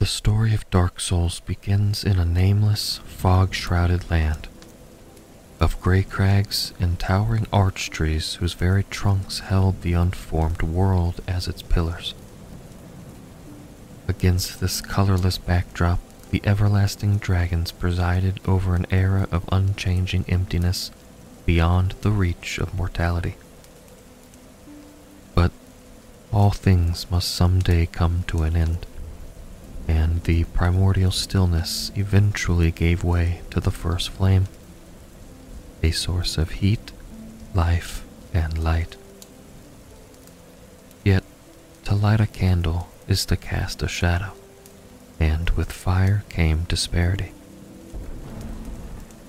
[0.00, 4.48] The story of Dark Souls begins in a nameless, fog shrouded land
[5.60, 11.46] of gray crags and towering arch trees whose very trunks held the unformed world as
[11.46, 12.14] its pillars.
[14.08, 20.90] Against this colorless backdrop, the everlasting dragons presided over an era of unchanging emptiness
[21.44, 23.36] beyond the reach of mortality.
[25.34, 25.52] But
[26.32, 28.86] all things must someday come to an end,
[29.90, 34.46] and the primordial stillness eventually gave way to the first flame,
[35.82, 36.92] a source of heat,
[37.54, 38.94] life, and light.
[41.04, 41.24] Yet,
[41.86, 44.32] to light a candle is to cast a shadow,
[45.18, 47.32] and with fire came disparity.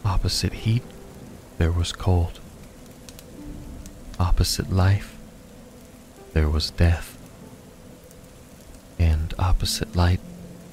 [0.05, 0.83] Opposite heat,
[1.57, 2.39] there was cold.
[4.19, 5.17] Opposite life,
[6.33, 7.17] there was death.
[8.99, 10.19] And opposite light,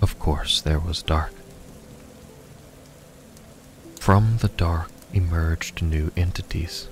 [0.01, 1.33] of course, there was dark.
[3.98, 6.89] From the dark emerged new entities,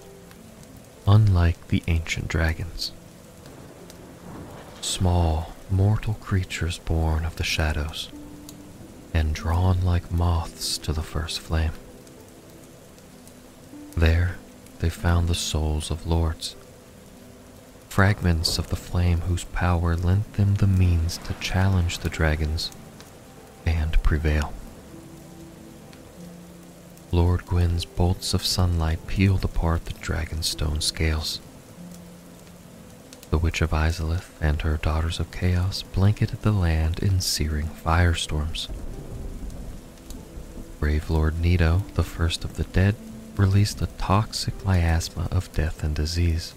[1.07, 2.93] unlike the ancient dragons.
[4.81, 8.09] Small, mortal creatures born of the shadows
[9.15, 11.73] and drawn like moths to the first flame.
[13.97, 14.37] There
[14.81, 16.55] they found the souls of lords,
[17.89, 22.71] fragments of the flame whose power lent them the means to challenge the dragons
[23.67, 24.53] and prevail.
[27.13, 31.41] Lord Gwyn's bolts of sunlight peeled apart the dragon's stone scales.
[33.31, 38.69] The Witch of Izalith and her Daughters of Chaos blanketed the land in searing firestorms.
[40.79, 42.97] Brave Lord Nito, the first of the dead,
[43.37, 46.55] released a toxic miasma of death and disease.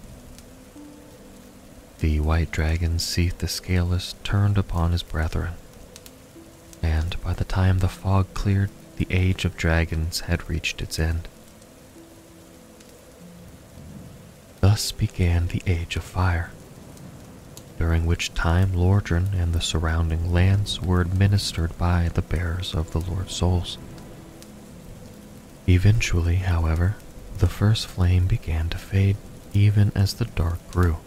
[2.00, 5.54] The white dragon Seath the Scaleless turned upon his brethren,
[6.82, 11.28] and by the time the fog cleared, the age of dragons had reached its end.
[14.62, 16.52] Thus began the Age of Fire,
[17.78, 23.00] during which time Lordran and the surrounding lands were administered by the bearers of the
[23.00, 23.78] Lord's souls.
[25.68, 26.98] Eventually, however,
[27.38, 29.16] the first flame began to fade
[29.54, 30.98] even as the dark grew,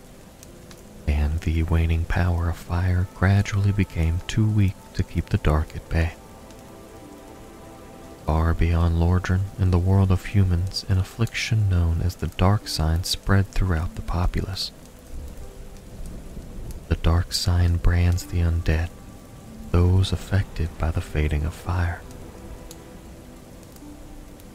[1.06, 5.88] and the waning power of fire gradually became too weak to keep the dark at
[5.88, 6.14] bay.
[8.26, 13.04] Far beyond Lordran, in the world of humans, an affliction known as the Dark Sign
[13.04, 14.70] spread throughout the populace.
[16.88, 18.90] The Dark Sign brands the undead,
[19.70, 22.00] those affected by the fading of fire.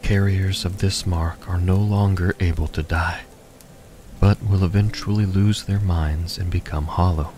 [0.02, 3.22] Carriers of this mark are no longer able to die,
[4.20, 7.32] but will eventually lose their minds and become hollow,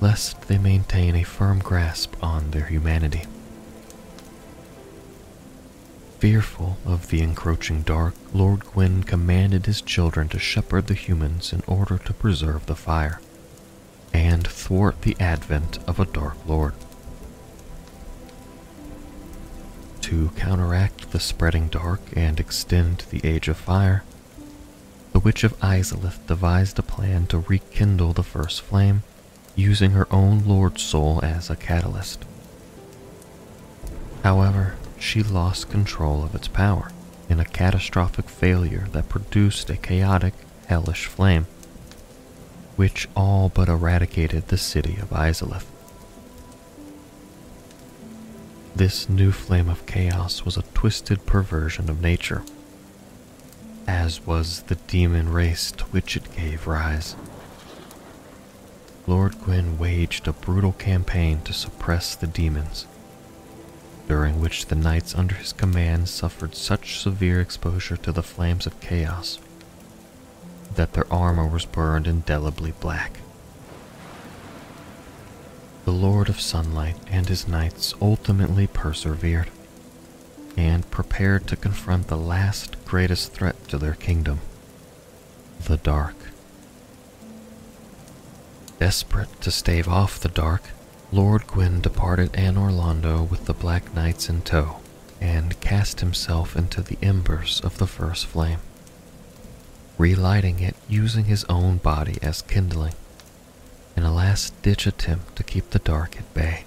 [0.00, 3.24] lest they maintain a firm grasp on their humanity.
[6.18, 11.62] Fearful of the encroaching dark, Lord Gwyn commanded his children to shepherd the humans in
[11.66, 13.20] order to preserve the fire
[14.12, 16.74] and thwart the advent of a Dark Lord.
[20.02, 24.02] To counteract the spreading dark and extend the Age of Fire,
[25.18, 29.02] the Witch of Izalith devised a plan to rekindle the first flame
[29.56, 32.24] using her own Lord Soul as a catalyst.
[34.22, 36.92] However, she lost control of its power
[37.28, 40.34] in a catastrophic failure that produced a chaotic,
[40.68, 41.48] hellish flame,
[42.76, 45.66] which all but eradicated the city of Izalith.
[48.76, 52.44] This new flame of chaos was a twisted perversion of nature,
[53.88, 57.16] as was the demon race to which it gave rise.
[59.06, 62.86] Lord Gwyn waged a brutal campaign to suppress the demons
[64.06, 68.80] during which the knights under his command suffered such severe exposure to the flames of
[68.80, 69.38] chaos
[70.74, 73.20] that their armor was burned indelibly black.
[75.84, 79.50] The Lord of Sunlight and his knights ultimately persevered
[80.58, 84.40] and prepared to confront the last greatest threat to their kingdom,
[85.66, 86.16] the dark.
[88.80, 90.62] Desperate to stave off the dark,
[91.12, 94.80] Lord Gwyn departed Anor Londo with the Black Knights in tow
[95.20, 98.58] and cast himself into the embers of the first flame,
[99.96, 102.94] relighting it using his own body as kindling
[103.96, 106.64] in a last-ditch attempt to keep the dark at bay.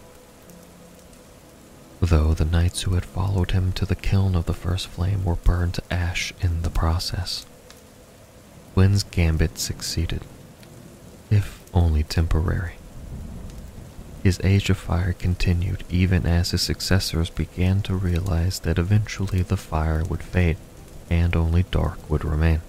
[2.02, 5.36] Though the knights who had followed him to the kiln of the first flame were
[5.36, 7.46] burned to ash in the process,
[8.74, 10.22] Gwyn's gambit succeeded,
[11.30, 12.74] if only temporary.
[14.24, 19.58] his age of fire continued even as his successors began to realize that eventually the
[19.58, 20.58] fire would fade
[21.10, 22.62] and only dark would remain.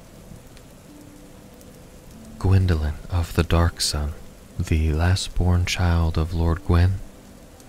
[2.38, 4.12] Gwyndolin of the Dark Sun,
[4.58, 6.98] the last born child of Lord Gwyn,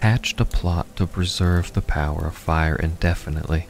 [0.03, 3.65] hatched a plot to preserve the power of fire indefinitely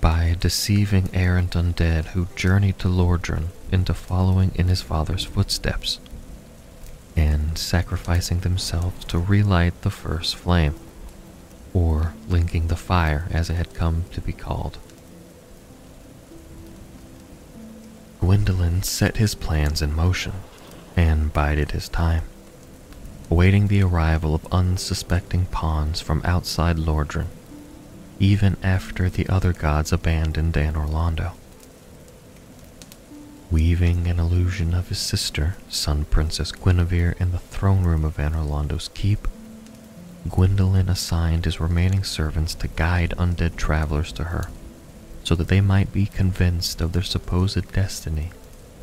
[0.00, 6.00] by deceiving errant undead who journeyed to Lordran into following in his father's footsteps
[7.14, 10.74] and sacrificing themselves to relight the first flame,
[11.72, 14.78] or linking the fire as it had come to be called.
[18.20, 20.32] Gwyndolin set his plans in motion
[20.96, 22.24] and bided his time,
[23.34, 27.26] awaiting the arrival of unsuspecting pawns from outside Lordran
[28.20, 31.32] even after the other gods abandoned Anor Londo.
[33.50, 38.48] Weaving an illusion of his sister, Sun Princess Gwynevere, in the throne room of Anor
[38.48, 39.26] Londo's keep,
[40.28, 44.48] Gwyndolin assigned his remaining servants to guide undead travelers to her,
[45.24, 48.30] so that they might be convinced of their supposed destiny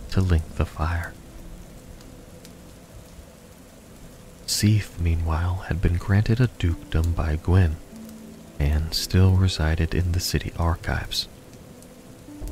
[0.09, 1.13] to link the fire.
[4.51, 7.77] Seath, meanwhile, had been granted a dukedom by Gwyn,
[8.59, 11.30] and still resided in the city archives,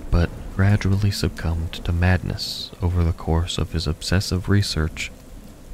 [0.10, 5.12] but gradually succumbed to madness over the course of his obsessive research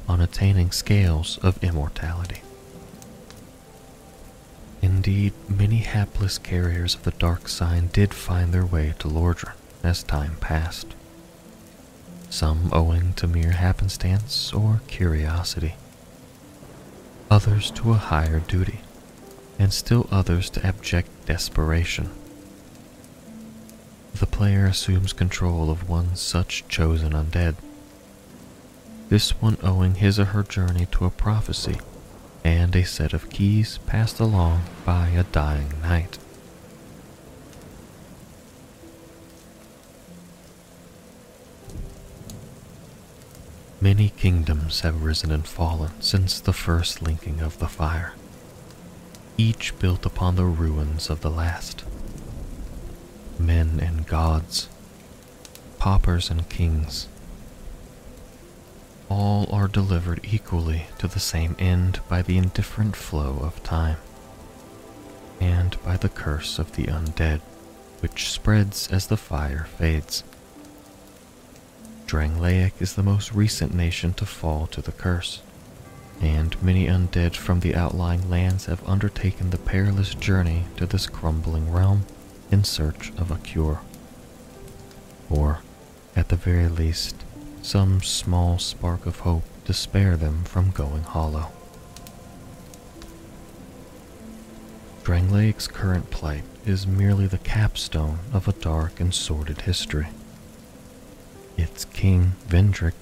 [0.08, 2.42] on attaining scales of immortality.
[4.82, 10.02] Indeed, many hapless carriers of the dark sign did find their way to Lordran as
[10.02, 10.88] time passed,
[12.28, 15.76] some owing to mere happenstance or curiosity,
[17.30, 18.80] others to a higher duty
[19.58, 22.10] and still others to abject desperation.
[24.14, 27.56] The player assumes control of one such chosen undead,
[29.08, 31.78] this one owing his or her journey to a prophecy
[32.44, 36.18] and a set of keys passed along by a dying knight.
[43.80, 48.14] Many kingdoms have risen and fallen since the first linking of the fire
[49.36, 51.84] each built upon the ruins of the last.
[53.38, 54.68] Men and gods,
[55.78, 57.08] paupers and kings,
[59.08, 63.98] all are delivered equally to the same end by the indifferent flow of time,
[65.38, 67.40] and by the curse of the undead,
[68.00, 70.24] which spreads as the fire fades.
[72.06, 75.42] Drangleic is the most recent nation to fall to the curse
[76.20, 81.72] and many undead from the outlying lands have undertaken the perilous journey to this crumbling
[81.72, 82.06] realm
[82.50, 83.80] in search of a cure.
[85.28, 85.60] Or,
[86.14, 87.16] at the very least,
[87.62, 91.50] some small spark of hope to spare them from going hollow.
[95.02, 100.08] Drangleic's current plight is merely the capstone of a dark and sordid history.
[101.56, 102.94] Its king, Vendrick,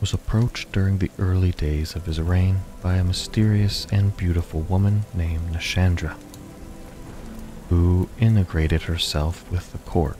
[0.00, 5.04] was approached during the early days of his reign by a mysterious and beautiful woman
[5.14, 6.16] named Nashandra,
[7.68, 10.16] who integrated herself with the court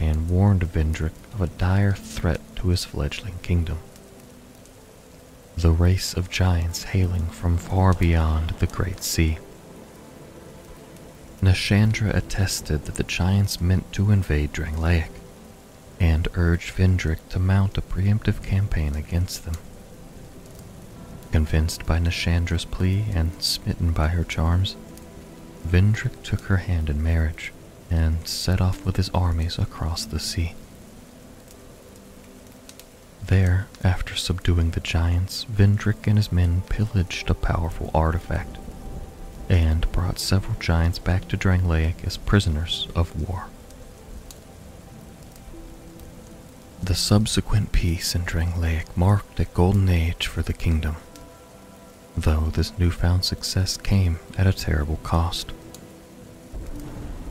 [0.00, 3.78] and warned Vendrick of a dire threat to his fledgling kingdom.
[5.56, 9.38] The race of giants hailing from far beyond the Great Sea.
[11.40, 15.10] Nashandra attested that the giants meant to invade Drangleic,
[16.04, 19.54] and urged Vendrick to mount a preemptive campaign against them.
[21.32, 24.76] Convinced by Nashandra's plea and smitten by her charms,
[25.66, 27.54] Vendrick took her hand in marriage
[27.90, 30.54] and set off with his armies across the sea.
[33.26, 38.58] There, after subduing the giants, Vendrick and his men pillaged a powerful artifact
[39.48, 43.46] and brought several giants back to Drangleic as prisoners of war.
[46.84, 50.96] The subsequent peace in Drangleic marked a golden age for the kingdom,
[52.14, 55.52] though this newfound success came at a terrible cost.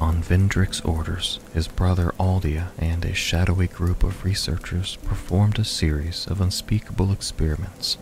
[0.01, 6.25] On Vendrick's orders, his brother Aldia and a shadowy group of researchers performed a series
[6.25, 7.99] of unspeakable experiments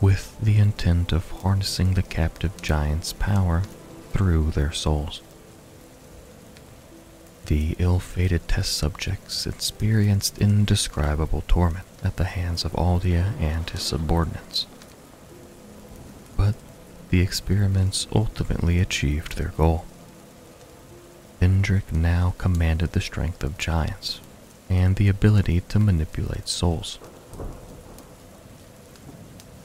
[0.00, 3.64] with the intent of harnessing the captive giant's power
[4.12, 5.20] through their souls.
[7.46, 14.66] The ill-fated test subjects experienced indescribable torment at the hands of Aldia and his subordinates.
[16.36, 16.54] But
[17.10, 19.84] the experiments ultimately achieved their goal.
[21.40, 24.20] Vendrick now commanded the strength of giants
[24.70, 26.98] and the ability to manipulate souls.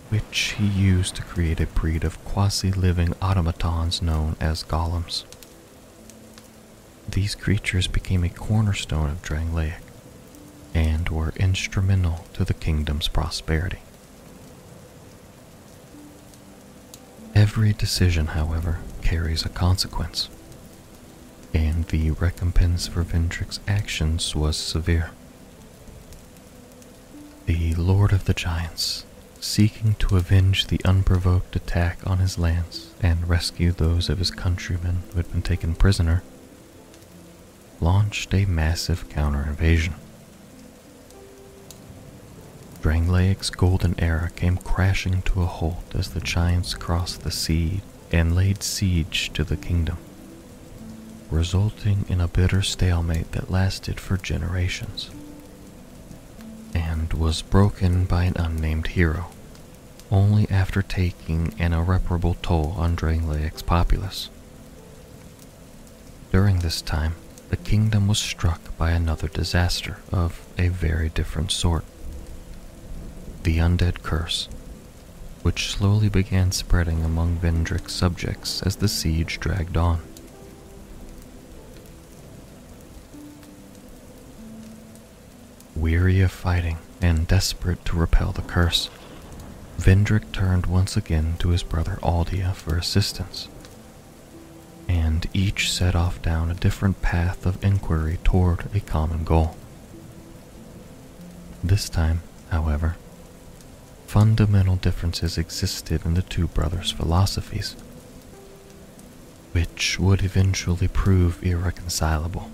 [0.09, 5.25] which he used to create a breed of quasi living automatons known as golems.
[7.09, 9.75] These creatures became a cornerstone of Drangleic
[10.73, 13.79] and were instrumental to the kingdom's prosperity.
[17.33, 20.29] Every decision, however, carries a consequence,
[21.53, 25.11] and the recompense for Vendrick's actions was severe.
[27.45, 29.05] The Lord of the Giants,
[29.39, 35.03] seeking to avenge the unprovoked attack on his lands and rescue those of his countrymen
[35.11, 36.23] who had been taken prisoner,
[37.79, 39.93] launched a massive counter-invasion.
[42.81, 47.81] Drangleic's golden era came crashing to a halt as the giants crossed the sea
[48.11, 49.97] and laid siege to the kingdom,
[51.29, 55.09] resulting in a bitter stalemate that lasted for generations,
[56.73, 59.27] and was broken by an unnamed hero,
[60.09, 64.29] only after taking an irreparable toll on Drangleic's populace.
[66.31, 67.15] During this time,
[67.49, 71.85] the kingdom was struck by another disaster of a very different sort.
[73.43, 74.49] The Undead Curse,
[75.43, 80.01] which slowly began spreading among Vendrick's subjects as the siege dragged on.
[85.75, 88.89] Weary of fighting and desperate to repel the curse,
[89.77, 93.47] Vendrick turned once again to his brother Aldia for assistance
[94.87, 99.55] and each set off down a different path of inquiry toward a common goal.
[101.63, 102.95] This time, however,
[104.05, 107.75] fundamental differences existed in the two brothers' philosophies,
[109.51, 112.49] which would eventually prove irreconcilable.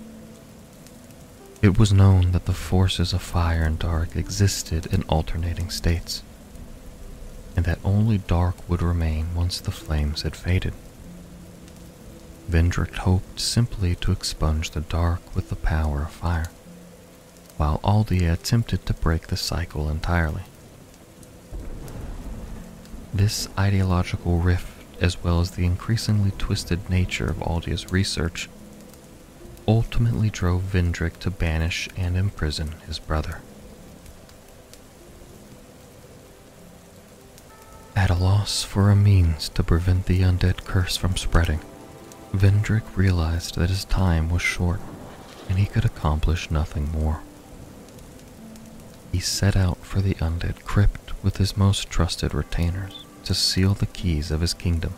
[1.62, 6.22] It was known that the forces of fire and dark existed in alternating states,
[7.56, 10.74] and that only dark would remain once the flames had faded.
[12.48, 16.50] Vendrick hoped simply to expunge the dark with the power of fire,
[17.56, 20.42] while Aldia attempted to break the cycle entirely.
[23.12, 24.68] This ideological rift,
[25.00, 28.48] as well as the increasingly twisted nature of Aldia's research,
[29.66, 33.40] ultimately drove Vendrick to banish and imprison his brother.
[37.96, 41.60] At a loss for a means to prevent the undead curse from spreading,
[42.34, 44.80] Vendrick realized that his time was short
[45.48, 47.20] and he could accomplish nothing more.
[49.12, 53.86] He set out for the undead crypt with his most trusted retainers to seal the
[53.86, 54.94] keys of his kingdom,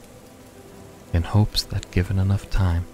[1.13, 2.87] in hopes that given enough time,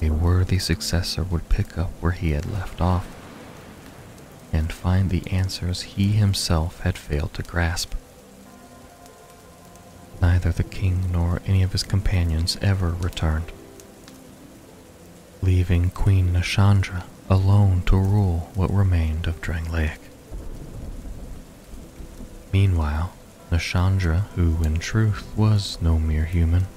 [0.00, 3.06] a worthy successor would pick up where he had left off
[4.52, 7.92] and find the answers he himself had failed to grasp.
[10.24, 13.52] Neither the king nor any of his companions ever returned,
[15.42, 19.98] leaving Queen Nashandra alone to rule what remained of Drangleic.
[22.54, 23.12] Meanwhile,
[23.52, 26.68] Nashandra, who in truth was no mere human,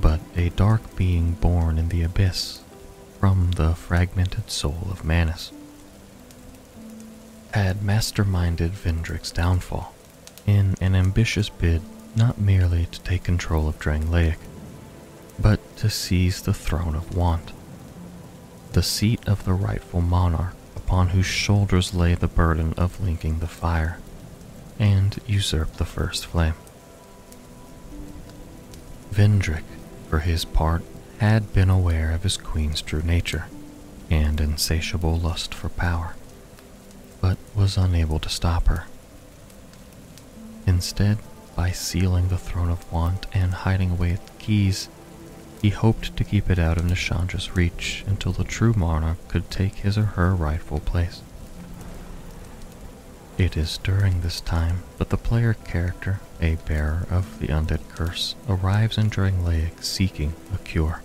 [0.00, 2.62] but a dark being born in the abyss
[3.20, 5.52] from the fragmented soul of Manus,
[7.52, 9.94] had masterminded Vendrick's downfall
[10.46, 11.82] in an ambitious bid
[12.14, 14.36] not merely to take control of Drangleic,
[15.38, 17.52] but to seize the throne of Want,
[18.72, 23.46] the seat of the rightful monarch upon whose shoulders lay the burden of linking the
[23.46, 23.98] fire,
[24.78, 26.54] and usurp the first flame.
[29.10, 29.64] Vendrick,
[30.08, 30.82] for his part,
[31.18, 33.46] had been aware of his queen's true nature
[34.10, 36.14] and insatiable lust for power,
[37.20, 38.84] but was unable to stop her.
[40.66, 41.18] Instead,
[41.54, 44.88] by sealing the throne of want and hiding away its keys,
[45.60, 49.76] he hoped to keep it out of Nashandra's reach until the true monarch could take
[49.76, 51.22] his or her rightful place.
[53.38, 58.34] It is during this time that the player character, a bearer of the undead curse,
[58.48, 61.02] arrives in Drangleic seeking a cure.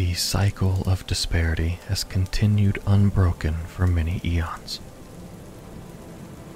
[0.00, 4.80] The cycle of disparity has continued unbroken for many eons.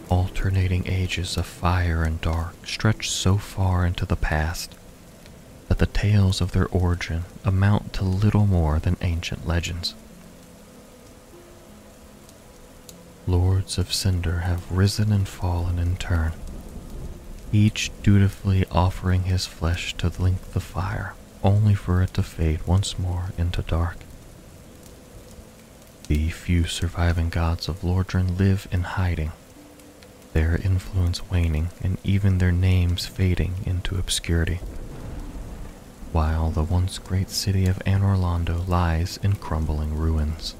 [0.09, 4.75] Alternating ages of fire and dark stretch so far into the past
[5.69, 9.95] that the tales of their origin amount to little more than ancient legends.
[13.27, 16.33] Lords of Cinder have risen and fallen in turn,
[17.53, 21.13] each dutifully offering his flesh to link the fire
[21.45, 23.99] only for it to fade once more into dark.
[26.09, 29.33] The few surviving gods of Lordran live in hiding,
[30.33, 34.61] their influence waning and even their names fading into obscurity,
[36.13, 40.55] while the once great city of Anor Londo lies in crumbling ruins.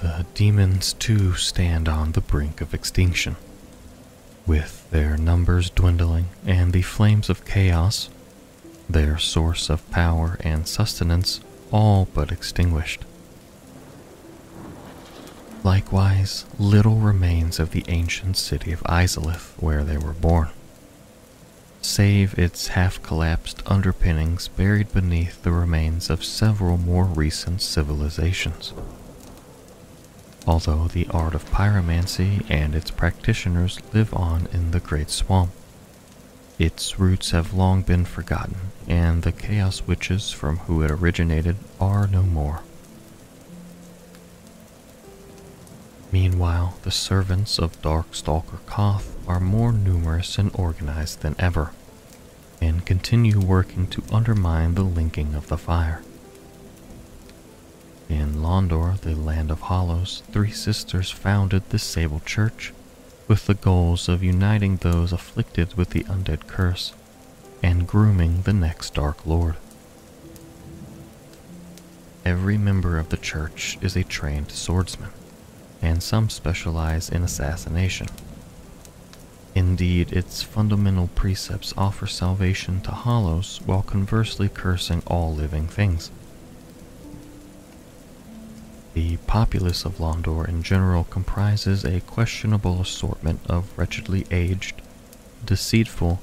[0.00, 3.36] The demons too stand on the brink of extinction,
[4.46, 8.08] with their numbers dwindling and the flames of chaos,
[8.88, 13.04] their source of power and sustenance, all but extinguished.
[15.64, 20.48] Likewise, little remains of the ancient city of Izalith where they were born,
[21.80, 28.72] save its half-collapsed underpinnings buried beneath the remains of several more recent civilizations.
[30.44, 35.52] Although the art of pyromancy and its practitioners live on in the Great Swamp,
[36.58, 38.56] its roots have long been forgotten,
[38.88, 42.62] and the Chaos Witches from who it originated are no more.
[46.10, 51.72] Meanwhile, the servants of Darkstalker Kaathe are more numerous and organized than ever,
[52.60, 56.02] and continue working to undermine the linking of the fire.
[58.12, 62.74] In Londor, the land of hollows, three sisters founded the Sable Church
[63.26, 66.92] with the goals of uniting those afflicted with the undead curse
[67.62, 69.54] and grooming the next Dark Lord.
[72.22, 75.08] Every member of the church is a trained swordsman
[75.80, 78.08] and some specialize in assassination.
[79.54, 86.10] Indeed, its fundamental precepts offer salvation to hollows while conversely cursing all living things.
[88.94, 94.82] The populace of Londor in general comprises a questionable assortment of wretchedly aged,
[95.44, 96.20] deceitful,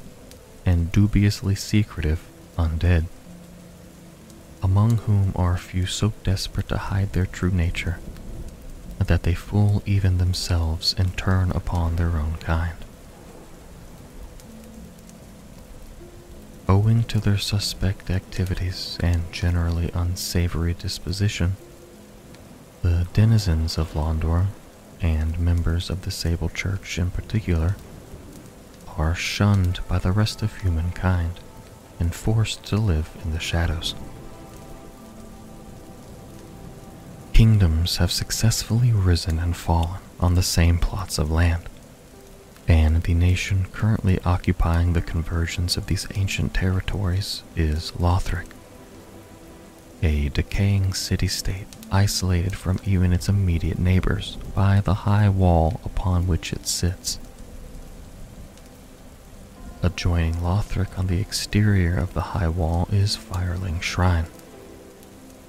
[0.65, 2.21] and dubiously secretive
[2.57, 3.05] undead,
[4.61, 7.99] among whom are a few so desperate to hide their true nature
[8.99, 12.75] that they fool even themselves and turn upon their own kind.
[16.67, 21.55] Owing to their suspect activities and generally unsavory disposition,
[22.81, 24.47] the denizens of Londor,
[25.01, 27.75] and members of the Sable Church in particular,
[28.97, 31.39] are shunned by the rest of humankind
[31.99, 33.95] and forced to live in the shadows.
[37.33, 41.63] Kingdoms have successfully risen and fallen on the same plots of land,
[42.67, 48.47] and the nation currently occupying the convergence of these ancient territories is Lothric,
[50.03, 56.54] a decaying city-state isolated from even its immediate neighbors by the high wall upon which
[56.54, 57.19] it sits.
[59.82, 64.25] Adjoining Lothric on the exterior of the high wall is Firelink Shrine,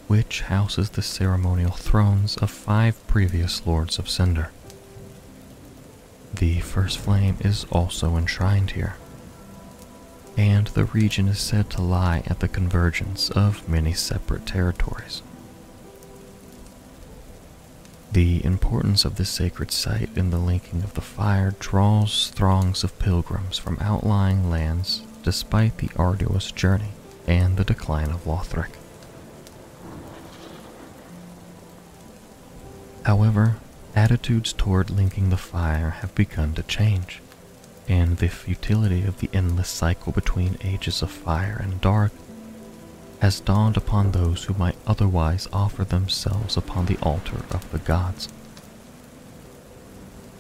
[0.07, 4.51] which houses the ceremonial thrones of five previous Lords of Cinder.
[6.33, 8.97] The First Flame is also enshrined here,
[10.37, 15.23] and the region is said to lie at the convergence of many separate territories.
[18.13, 22.99] The importance of this sacred site in the linking of the fire draws throngs of
[22.99, 26.91] pilgrims from outlying lands despite the arduous journey
[27.29, 28.71] and the decline of Lothric.
[33.05, 33.57] However,
[33.95, 37.21] attitudes toward linking the fire have begun to change,
[37.89, 42.13] and the futility of the endless cycle between ages of fire and dark
[43.21, 48.29] has dawned upon those who might otherwise offer themselves upon the altar of the gods.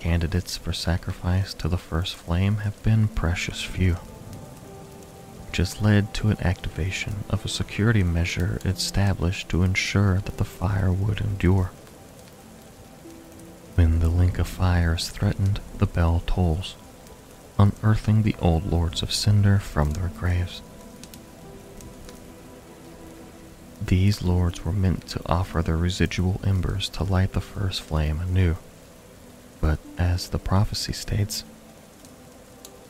[0.00, 3.94] Candidates for sacrifice to the first flame have been precious few,
[5.46, 10.44] which has led to an activation of a security measure established to ensure that the
[10.44, 11.70] fire would endure.
[13.74, 16.76] When the link of fire is threatened, the bell tolls,
[17.58, 20.62] unearthing the old lords of cinder from their graves.
[23.80, 28.56] These lords were meant to offer their residual embers to light the first flame anew,
[29.60, 31.44] but as the prophecy states,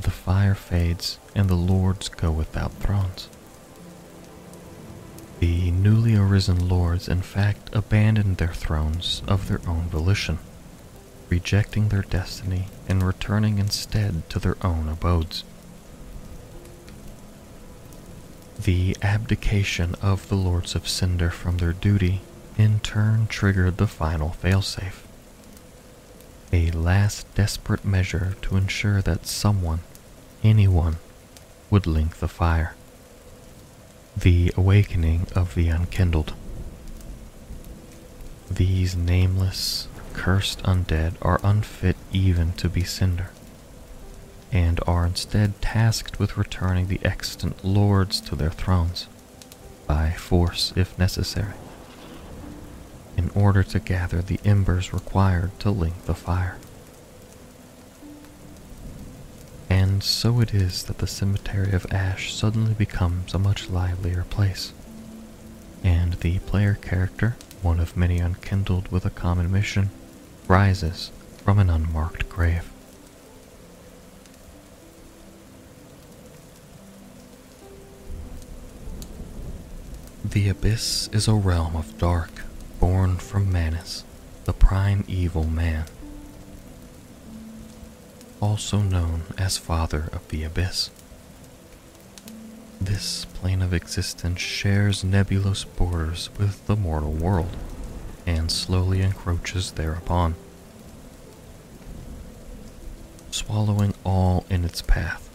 [0.01, 3.29] the fire fades and the lords go without thrones.
[5.39, 10.39] The newly arisen lords, in fact, abandoned their thrones of their own volition
[11.31, 15.45] rejecting their destiny and returning instead to their own abodes.
[18.65, 22.21] The abdication of the Lords of Cinder from their duty
[22.59, 25.07] in turn triggered the final failsafe.
[26.53, 29.81] A last desperate measure to ensure that someone,
[30.45, 30.97] anyone,
[31.71, 32.75] would link the fire.
[34.15, 36.35] The awakening of the unkindled.
[38.51, 43.31] These nameless, cursed undead are unfit even to be cinder,
[44.53, 49.07] and are instead tasked with returning the extant lords to their thrones,
[49.87, 51.55] by force if necessary,
[53.17, 56.59] in order to gather the embers required to link the fire.
[59.69, 64.73] And so it is that the cemetery of Ash suddenly becomes a much livelier place,
[65.85, 69.91] and the player character, one of many unkindled with a common mission,
[70.49, 71.13] rises
[71.45, 72.69] from an unmarked grave.
[80.25, 82.43] The Abyss is a realm of dark,
[82.79, 84.05] born from Manus,
[84.45, 85.87] the prime evil man
[88.41, 90.91] also known as Father of the Abyss.
[92.81, 97.57] This plane of existence shares nebulous borders with the mortal world
[98.27, 100.35] and slowly encroaches thereupon,
[103.31, 105.30] swallowing all in its path.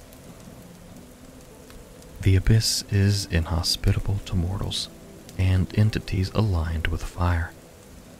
[2.25, 4.89] The Abyss is inhospitable to mortals
[5.37, 7.51] and entities aligned with fire,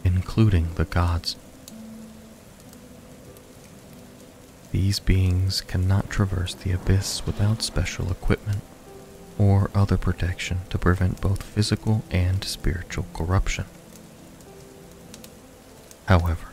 [0.04, 1.36] including the gods.
[4.72, 8.62] These beings cannot traverse the abyss without special equipment
[9.40, 13.66] or other protection to prevent both physical and spiritual corruption.
[16.06, 16.50] However,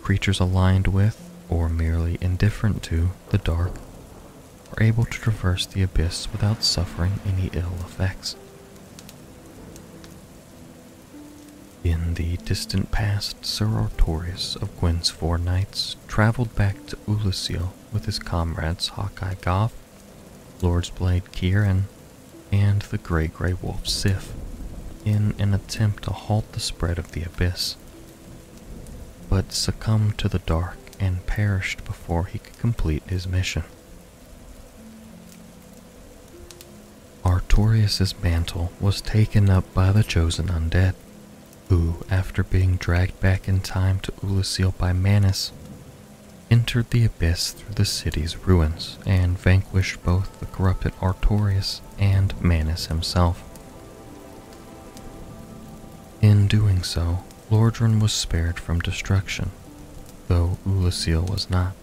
[0.00, 3.72] creatures aligned with or merely indifferent to the dark
[4.80, 8.36] able to traverse the abyss without suffering any ill effects.
[11.84, 18.06] In the distant past, Sir Artorius of Gwyn's Four Knights traveled back to Oolacile with
[18.06, 19.72] his comrades Hawkeye Gough,
[20.60, 21.88] Lord's Blade Ciaran,
[22.52, 24.32] and the Grey Grey Wolf Sif
[25.04, 27.76] in an attempt to halt the spread of the abyss,
[29.28, 33.64] but succumbed to the dark and perished before he could complete his mission.
[37.52, 40.94] Artorius's mantle was taken up by the chosen undead,
[41.68, 45.52] who, after being dragged back in time to Oolacile by Manus,
[46.50, 52.86] entered the abyss through the city's ruins and vanquished both the corrupted Artorius and Manus
[52.86, 53.44] himself.
[56.22, 59.50] In doing so, Lordran was spared from destruction,
[60.28, 61.74] though Oolacile was not.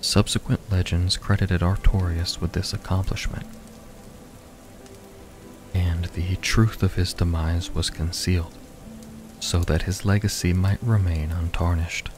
[0.00, 3.46] Subsequent legends credited Artorius with this accomplishment,
[6.16, 8.54] the truth of his demise was concealed,
[9.38, 12.08] so that his legacy might remain untarnished.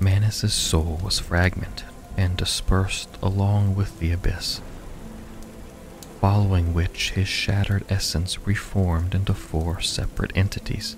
[0.00, 4.62] Manus's soul was fragmented and dispersed along with the abyss,
[6.18, 10.96] following which his shattered essence reformed into four separate entities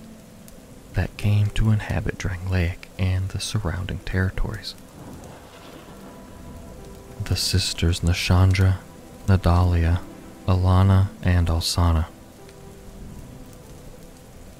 [0.92, 4.76] that came to inhabit Drangleic and the surrounding territories.
[7.24, 8.76] The sisters Nashandra,
[9.26, 10.00] Nadalia,
[10.46, 12.06] Elana, and Alsanna.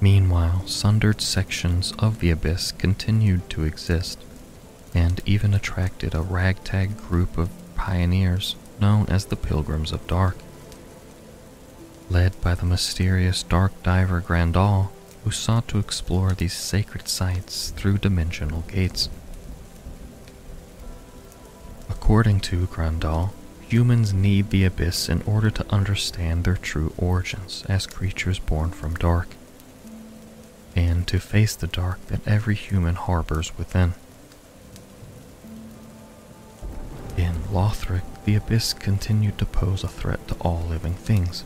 [0.01, 4.19] Meanwhile, sundered sections of the abyss continued to exist
[4.93, 10.37] and even attracted a ragtag group of pioneers known as the Pilgrims of Dark.
[12.09, 14.91] Led by the mysterious dark diver Grandahl,
[15.23, 19.09] who sought to explore these sacred sites through dimensional gates.
[21.89, 23.33] According to Grandahl,
[23.69, 28.93] Humans need the abyss in order to understand their true origins as creatures born from
[28.93, 29.29] dark,
[30.75, 33.95] and to face the dark that every human harbors within.
[37.17, 41.43] In Lothric, the abyss continued to pose a threat to all living things,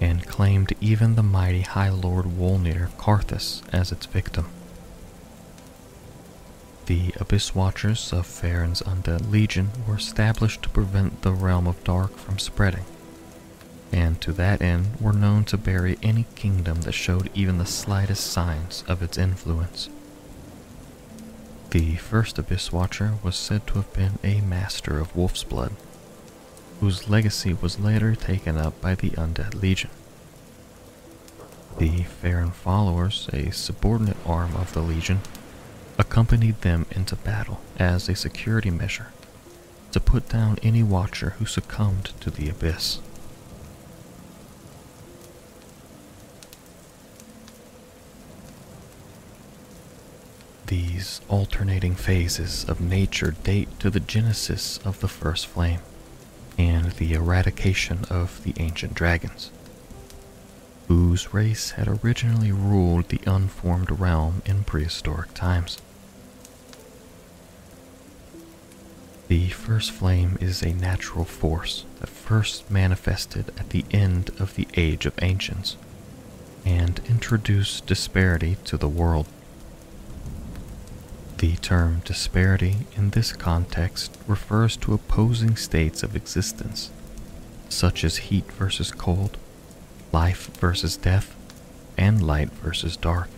[0.00, 4.48] and claimed even the mighty High Lord Wolnir Carthus as its victim.
[6.86, 12.16] The Abyss Watchers of Farron's Undead Legion were established to prevent the Realm of Dark
[12.16, 12.84] from spreading,
[13.92, 18.26] and to that end were known to bury any kingdom that showed even the slightest
[18.26, 19.90] signs of its influence.
[21.70, 25.72] The first Abyss Watcher was said to have been a master of wolf's blood,
[26.80, 29.90] whose legacy was later taken up by the Undead Legion.
[31.78, 35.20] The Farron followers, a subordinate arm of the Legion,
[36.02, 39.12] accompanied them into battle as a security measure
[39.92, 42.98] to put down any watcher who succumbed to the abyss.
[50.66, 55.80] These alternating phases of nature date to the genesis of the first flame
[56.58, 59.52] and the eradication of the ancient dragons,
[60.88, 65.78] whose race had originally ruled the unformed realm in prehistoric times.
[69.32, 74.68] The first flame is a natural force that first manifested at the end of the
[74.74, 75.78] Age of Ancients
[76.66, 79.26] and introduced disparity to the world.
[81.38, 86.90] The term disparity in this context refers to opposing states of existence,
[87.70, 89.38] such as heat versus cold,
[90.12, 91.34] life versus death,
[91.96, 93.30] and light versus dark.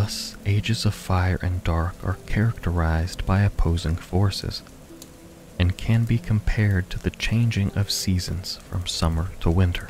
[0.00, 4.62] Thus, ages of fire and dark are characterized by opposing forces
[5.58, 9.88] and can be compared to the changing of seasons from summer to winter,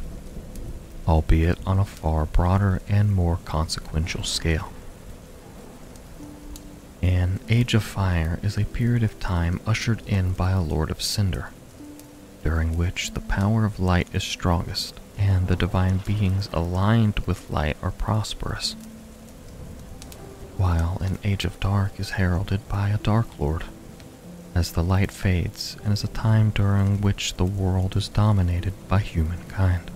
[1.06, 4.72] albeit on a far broader and more consequential scale.
[7.02, 11.02] An Age of Fire is a period of time ushered in by a Lord of
[11.02, 11.50] Cinder,
[12.42, 17.76] during which the power of light is strongest and the divine beings aligned with light
[17.82, 18.74] are prosperous,
[20.58, 23.64] while an Age of Dark is heralded by a Dark Lord
[24.54, 28.98] as the light fades and is a time during which the world is dominated by
[28.98, 29.88] humankind.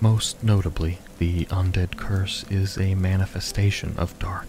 [0.00, 4.48] Most notably, the undead curse is a manifestation of dark,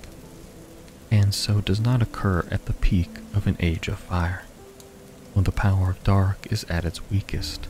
[1.11, 4.43] and so does not occur at the peak of an age of fire,
[5.33, 7.67] when the power of dark is at its weakest.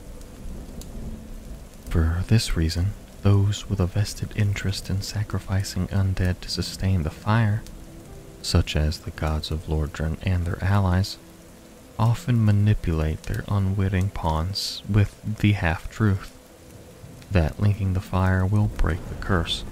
[1.90, 2.94] For this reason,
[3.28, 7.62] those with a vested interest in sacrificing undead to sustain the fire
[8.42, 11.18] such as the gods of Lordran and their allies,
[12.00, 16.32] often manipulate their unwitting pawns with the half truth
[17.30, 19.66] that linking the fire will break the curse,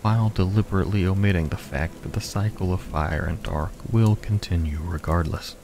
[0.00, 5.54] while deliberately omitting the fact that the cycle of fire and dark will continue regardless,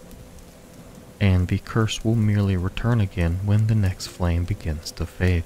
[1.18, 5.44] and the curse will merely return again when the next flame begins to fade.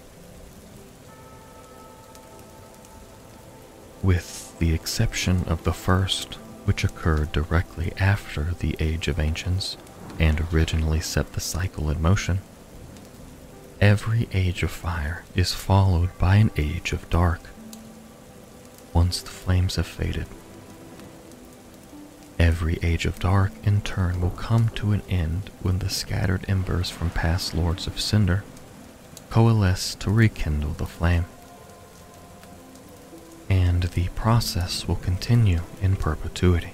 [4.09, 9.77] With the exception of the first, which occurred directly after the Age of Ancients
[10.19, 12.39] and originally set the cycle in motion.
[13.83, 17.41] Every Age of Fire is followed by an Age of Dark
[18.95, 20.27] once the flames have faded.
[22.39, 26.89] Every Age of Dark in turn will come to an end when the scattered embers
[26.89, 28.43] from past Lords of Cinder
[29.29, 31.27] coalesce to rekindle the flame
[33.49, 36.73] and the process will continue in perpetuity.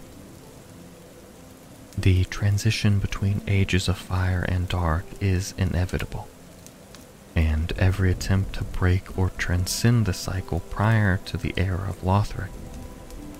[1.96, 6.28] The transition between ages of fire and dark is inevitable,
[7.36, 12.50] and every attempt to break or transcend the cycle prior to the era of Lothric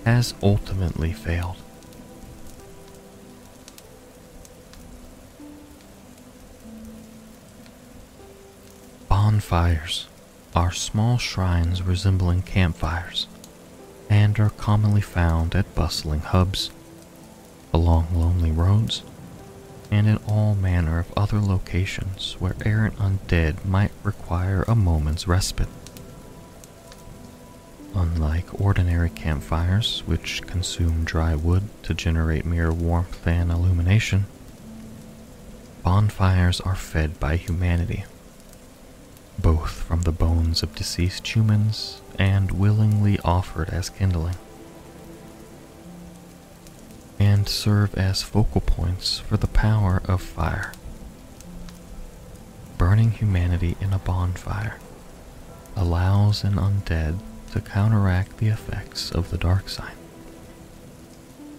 [0.05, 1.57] has ultimately failed.
[9.09, 10.07] Bonfires
[10.55, 13.27] are small shrines resembling campfires
[14.09, 16.71] and are commonly found at bustling hubs,
[17.73, 19.03] along lonely roads,
[19.91, 25.67] and in all manner of other locations where errant undead might require a moment's respite.
[27.93, 34.25] Unlike ordinary campfires, which consume dry wood to generate mere warmth and illumination,
[35.83, 38.05] bonfires are fed by humanity
[39.37, 44.35] both from the bones of deceased humans and willingly offered as kindling,
[47.19, 50.71] and serve as focal points for the power of fire.
[52.77, 54.77] Burning humanity in a bonfire
[55.75, 57.19] allows an undead
[57.51, 59.95] to counteract the effects of the Dark Sign,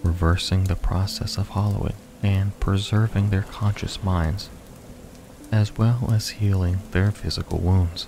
[0.03, 4.49] reversing the process of hollowing and preserving their conscious minds
[5.57, 8.07] as well as healing their physical wounds.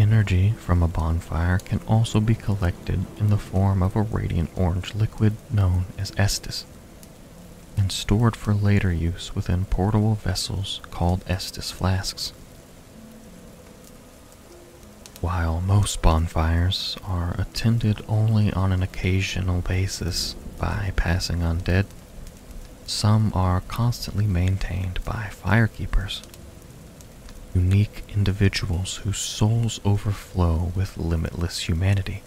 [0.00, 4.94] Energy from a bonfire can also be collected in the form of a radiant orange
[4.94, 6.64] liquid known as Estus,
[7.76, 12.32] and stored for later use within portable vessels called Estus flasks.
[15.20, 21.86] While most bonfires are attended only on an occasional basis by passing undead,
[22.86, 26.22] some are constantly maintained by firekeepers,
[27.54, 32.22] unique individuals whose souls overflow with limitless humanity,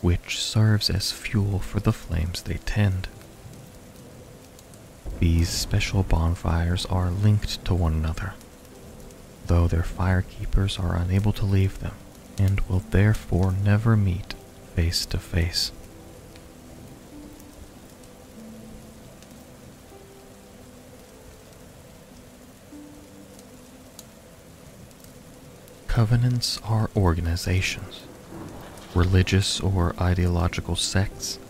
[0.00, 3.08] which serves as fuel for the flames they tend.
[5.18, 8.32] These special bonfires are linked to one another,
[9.46, 11.94] though their firekeepers are unable to leave them
[12.38, 14.34] and will therefore never meet
[14.74, 15.72] face to face.
[25.90, 28.02] Covenants are organizations,
[28.94, 31.40] religious or ideological sects,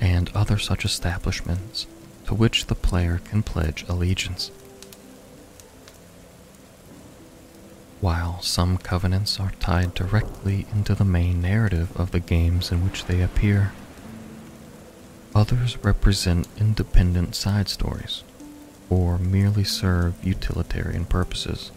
[0.00, 1.88] and other such establishments
[2.26, 4.52] to which the player can pledge allegiance.
[8.00, 13.06] While some covenants are tied directly into the main narrative of the games in which
[13.06, 13.72] they appear,
[15.34, 18.22] others represent independent side stories
[18.88, 21.72] or merely serve utilitarian purposes.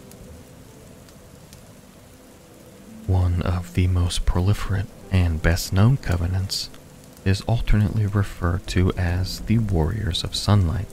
[3.06, 6.70] One of the most proliferate and best known covenants
[7.24, 10.86] is alternately referred to as the Warriors of Sunlight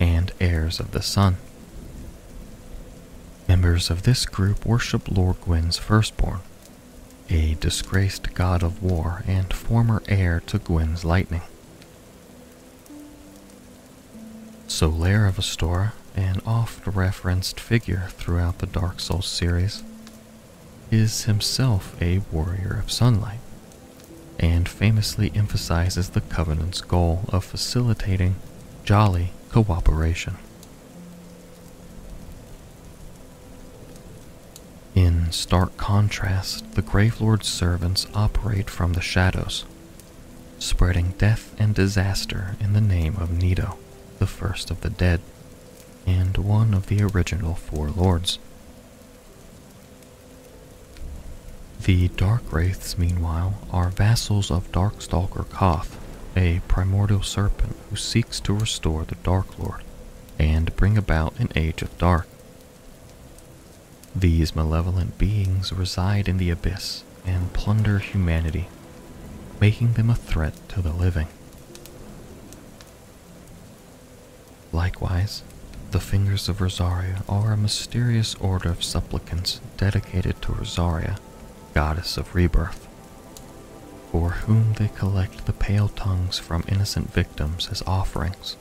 [0.00, 1.36] and Heirs of the Sun.
[3.46, 6.40] Members of this group worship Lord Gwyn's firstborn,
[7.30, 11.42] a disgraced god of war and former heir to Gwyn's lightning.
[14.66, 19.82] Solaire of Astora, an oft-referenced figure throughout the Dark Souls series,
[20.90, 23.40] is himself a warrior of sunlight,
[24.38, 28.36] and famously emphasizes the Covenant's goal of facilitating
[28.84, 30.36] jolly cooperation.
[34.94, 39.64] In stark contrast, the Gravelord's servants operate from the shadows,
[40.58, 43.78] spreading death and disaster in the name of Nito,
[44.18, 45.20] the first of the dead,
[46.06, 48.38] and one of the original four lords.
[51.84, 55.96] The Dark Wraiths, meanwhile, are vassals of Darkstalker Kaathe,
[56.36, 59.82] a primordial serpent who seeks to restore the Dark Lord
[60.38, 62.28] and bring about an age of dark.
[64.14, 68.68] These malevolent beings reside in the abyss and plunder humanity,
[69.60, 71.28] making them a threat to the living.
[74.72, 75.42] Likewise,
[75.90, 81.18] the Fingers of Rosaria are a mysterious order of supplicants dedicated to Rosaria,
[81.74, 82.88] goddess of rebirth,
[84.10, 88.56] for whom they collect the pale tongues from innocent victims as offerings.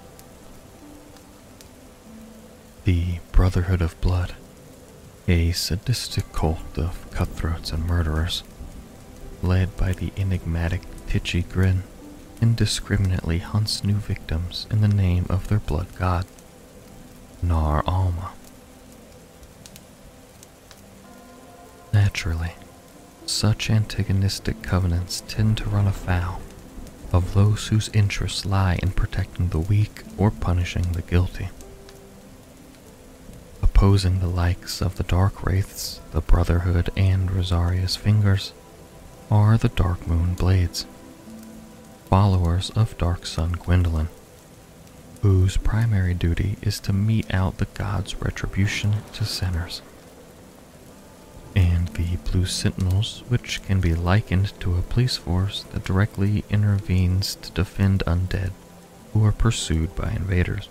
[2.85, 4.33] The Brotherhood of Blood
[5.27, 8.43] a sadistic cult of cutthroats and murderers,
[9.43, 11.83] led by the enigmatic Titchy Gren,
[12.41, 16.25] indiscriminately hunts new victims in the name of their blood god,
[17.41, 18.31] Nahr Alma.
[21.91, 22.53] Naturally,
[23.29, 26.41] such antagonistic covenants tend to run afoul
[27.11, 31.49] of those whose interests lie in protecting the weak or punishing the guilty
[33.77, 38.51] opposing the likes of the Dark Wraiths, the Brotherhood, and Rosaria's Fingers,
[39.29, 40.87] are the Dark Moon Blades,
[42.09, 44.07] followers of Dark Sun Gwendolyn,
[45.21, 49.83] whose primary duty is to mete out the god's retribution to sinners.
[51.55, 57.35] And the Blue Sentinels, which can be likened to a police force that directly intervenes
[57.35, 58.51] to defend undead
[59.13, 60.69] who are pursued by invaders.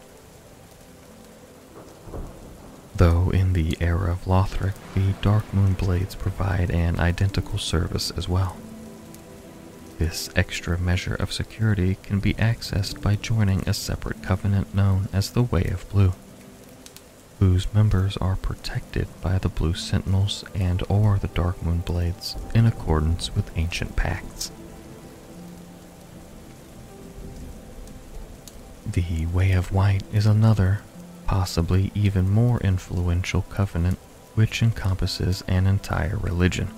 [2.95, 8.29] Though in the era of Lothric, the Dark Moon Blades provide an identical service as
[8.29, 8.57] well.
[9.99, 15.31] This extra measure of security can be accessed by joining a separate covenant known as
[15.31, 16.13] the Way of Blue,
[17.39, 22.67] whose members are protected by the Blue Sentinels and or the Dark Moon Blades in
[22.67, 24.51] accordance with ancient pacts.
[28.91, 30.81] The Way of White is another
[31.27, 33.99] possibly even more influential covenant
[34.35, 36.69] which encompasses an entire religion,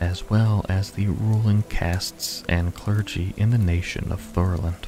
[0.00, 4.84] as well as the ruling castes and clergy in the nation of Thorolund.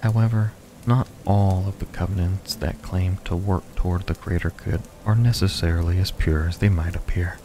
[0.00, 0.52] However,
[0.86, 5.98] not all of the covenants that claim to work toward the greater good are necessarily
[5.98, 7.38] as pure as they might appear.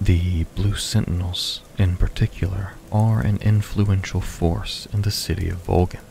[0.00, 6.04] The Blue Sentinels, in particular, are an influential force in the city of Volgen,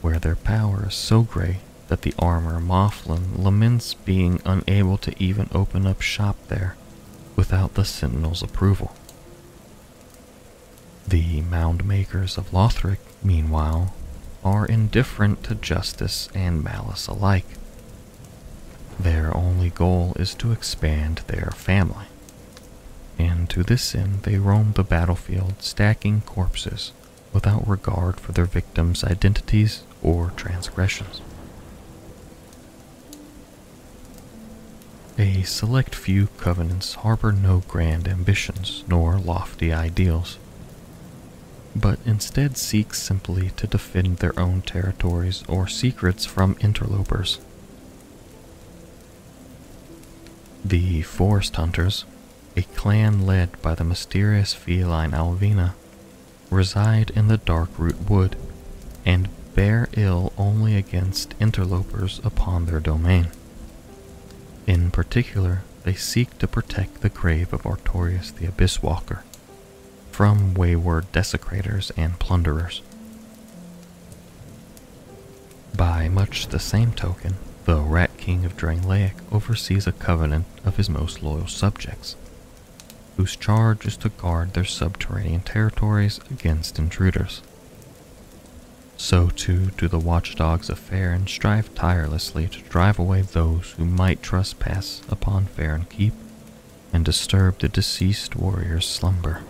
[0.00, 1.58] where their power is so great
[1.88, 6.76] that the armor Maughlin laments being unable to even open up shop there
[7.36, 8.94] without the Sentinel's approval.
[11.06, 13.94] The mound makers of Lothric, meanwhile,
[14.44, 17.46] are indifferent to justice and malice alike.
[18.98, 22.06] Their only goal is to expand their family
[23.22, 26.92] and to this end they roam the battlefield stacking corpses
[27.32, 31.20] without regard for their victims' identities or transgressions.
[35.18, 40.38] A select few covenants harbor no grand ambitions nor lofty ideals,
[41.74, 47.38] but instead seek simply to defend their own territories or secrets from interlopers,
[50.64, 52.04] The Forest Hunters,
[52.56, 55.72] a clan led by the mysterious feline Alvina,
[56.50, 58.36] reside in the Darkroot Wood
[59.04, 63.28] and bear ill only against interlopers upon their domain.
[64.66, 69.24] In particular, they seek to protect the grave of Artorius the Abyss Walker
[70.12, 72.82] from wayward desecrators and plunderers.
[75.74, 77.34] By much the same token,
[77.64, 82.14] the Rat King of Drangleic oversees a covenant of his most loyal subjects,
[83.16, 87.40] whose charge is to guard their subterranean territories against intruders.
[88.98, 94.22] So too do the watchdogs of Farron strive tirelessly to drive away those who might
[94.22, 96.12] trespass upon Farron Keep
[96.92, 99.42] and disturb the deceased warrior's slumber.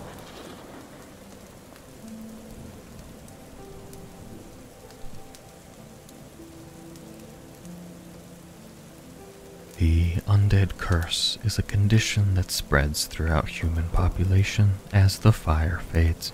[9.82, 16.30] The undead curse is a condition that spreads throughout human population as the fire fades.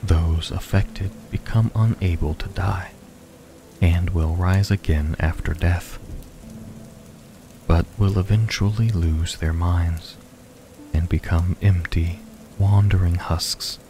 [0.00, 2.92] Those affected become unable to die
[3.80, 5.98] and will rise again after death,
[7.66, 10.16] but will eventually lose their minds
[10.94, 12.20] and become empty,
[12.60, 13.80] wandering husks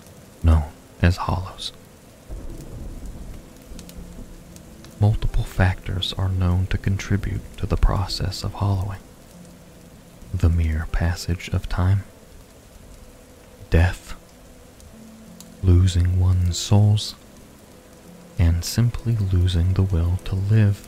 [0.42, 0.72] known
[1.02, 1.74] as hollows.
[5.02, 9.00] Multiple factors are known to contribute to the process of hollowing.
[10.32, 12.04] The mere passage of time,
[13.68, 14.14] death,
[15.60, 17.16] losing one's souls,
[18.38, 20.86] and simply losing the will to live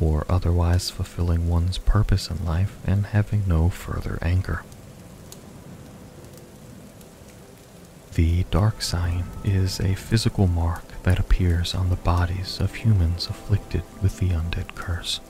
[0.00, 4.62] or otherwise fulfilling one's purpose in life and having no further anger.
[8.14, 13.82] The dark sign is a physical mark that appears on the bodies of humans afflicted
[14.02, 15.20] with the undead curse.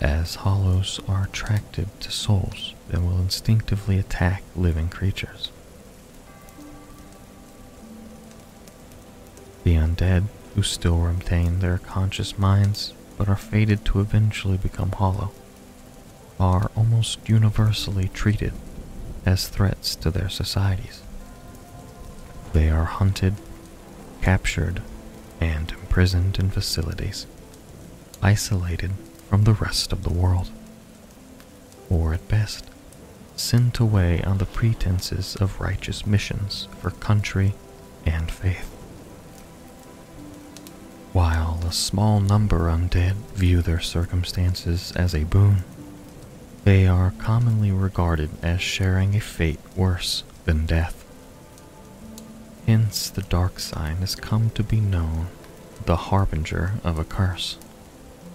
[0.00, 5.50] As hollows are attracted to souls that will instinctively attack living creatures.
[9.64, 15.32] The undead, who still retain their conscious minds but are fated to eventually become hollow,
[16.38, 18.52] are almost universally treated
[19.26, 21.02] as threats to their societies.
[22.52, 23.34] They are hunted
[24.22, 24.82] captured,
[25.40, 27.26] and imprisoned in facilities,
[28.22, 28.92] isolated
[29.28, 30.50] from the rest of the world,
[31.90, 32.64] or at best,
[33.36, 37.54] sent away on the pretenses of righteous missions for country
[38.04, 38.74] and faith.
[41.12, 45.64] While a small number undead view their circumstances as a boon,
[46.64, 50.97] they are commonly regarded as sharing a fate worse than death.
[52.68, 55.28] Hence, the dark sign has come to be known
[55.86, 57.56] the harbinger of a curse,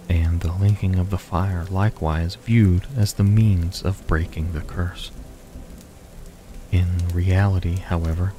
[0.08, 5.12] and the linking of the fire likewise viewed as the means of breaking the curse.
[6.72, 8.32] In reality, however,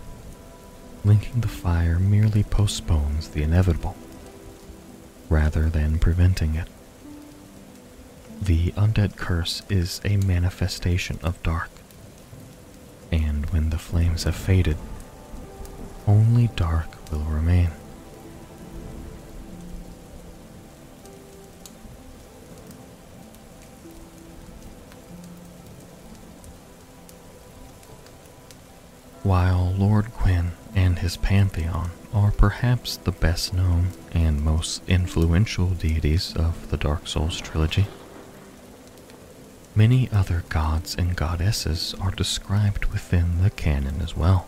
[1.05, 3.95] linking the fire merely postpones the inevitable,
[5.29, 6.67] rather than preventing it.
[8.41, 11.69] The undead curse is a manifestation of dark,
[13.13, 14.75] and when the flames have faded,
[16.07, 17.69] only dark will remain.
[29.23, 36.35] While Lord Gwyn and his pantheon are perhaps the best known and most influential deities
[36.35, 37.87] of the Dark Souls trilogy,
[39.73, 44.47] many other gods and goddesses are described within the canon as well.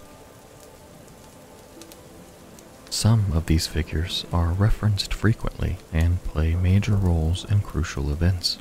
[2.89, 8.55] Some of these figures are referenced frequently and play major roles in crucial events,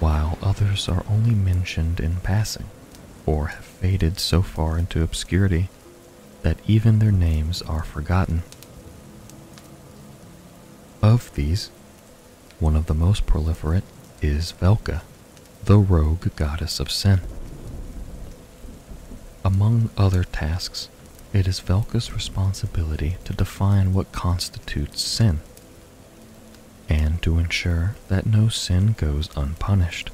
[0.00, 2.66] while others are only mentioned in passing
[3.26, 5.68] or have faded so far into obscurity
[6.42, 8.42] that even their names are forgotten.
[11.02, 11.70] Of these,
[12.58, 13.82] one of the most proliferate
[14.22, 15.02] is Velka,
[15.64, 17.20] the rogue goddess of sin.
[19.44, 20.88] Among other tasks,
[21.36, 25.40] it is Velka's responsibility to define what constitutes sin
[26.88, 30.10] and to ensure that no sin goes unpunished.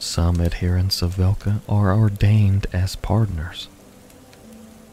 [0.00, 3.68] Some adherents of Velka are ordained as pardoners.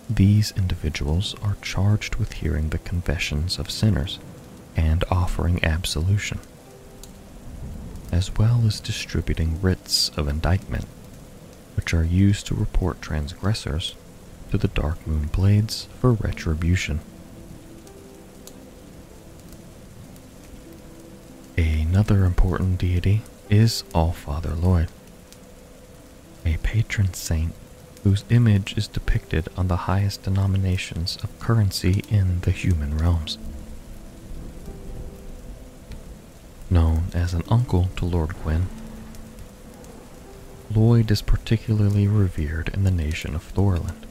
[0.07, 4.19] These individuals are charged with hearing the confessions of sinners
[4.75, 6.37] and offering absolution,
[8.11, 10.85] as well as distributing writs of indictment
[11.75, 13.95] which are used to report transgressors
[14.51, 16.99] to the Dark Moon Blades for retribution.
[21.57, 24.89] Another important deity is All-Father Lloyd,
[26.45, 27.53] a patron saint
[28.03, 33.37] whose image is depicted on the highest denominations of currency in the human realms.
[36.69, 38.67] Known as an uncle to Lord Gwyn,
[40.73, 44.05] Lloyd is particularly revered in the nation of Thorolund,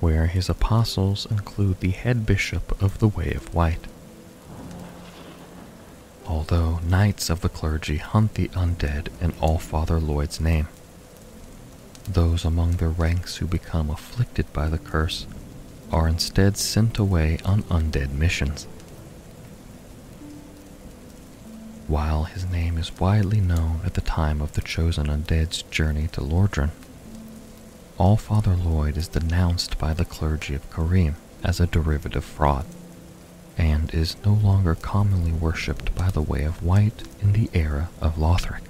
[0.00, 3.86] where his apostles include the head bishop of the Way of White.
[6.26, 10.68] Although knights of the clergy hunt the undead in All-Father Lloyd's name,
[12.08, 15.26] those among their ranks who become afflicted by the curse
[15.92, 18.66] are instead sent away on undead missions.
[21.86, 26.22] While his name is widely known at the time of the chosen undead's journey to
[26.22, 26.70] Lordran,
[27.98, 32.64] All Father Lloyd is denounced by the clergy of Carim as a derivative fraud,
[33.58, 38.16] and is no longer commonly worshipped by the Way of White in the era of
[38.16, 38.62] Lothric.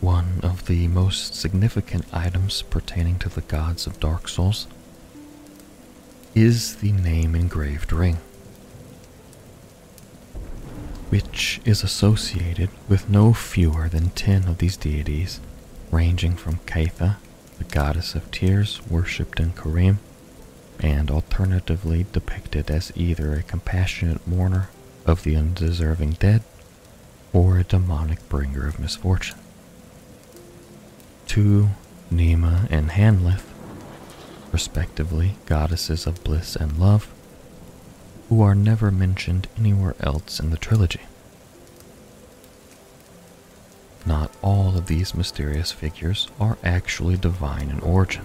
[0.00, 4.68] One of the most significant items pertaining to the gods of Dark Souls
[6.36, 8.18] is the name engraved ring,
[11.10, 15.40] which is associated with no fewer than ten of these deities,
[15.90, 17.16] ranging from Caitha,
[17.58, 19.98] the goddess of tears worshipped in Carim,
[20.80, 24.68] and alternatively depicted as either a compassionate mourner
[25.06, 26.42] of the undeserving dead
[27.32, 29.38] or a demonic bringer of misfortune.
[31.28, 31.70] To
[32.12, 33.44] Nema and Hanlith,
[34.52, 37.12] respectively goddesses of bliss and love,
[38.28, 41.00] who are never mentioned anywhere else in the trilogy.
[44.06, 48.24] Not all of these mysterious figures are actually divine in origin.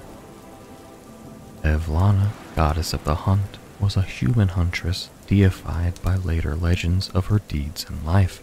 [1.64, 7.40] Evlana, goddess of the hunt, was a human huntress deified by later legends of her
[7.40, 8.42] deeds in life.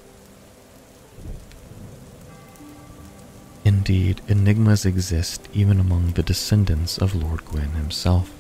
[3.65, 8.31] Indeed, enigmas exist even among the descendants of Lord Gwyn himself.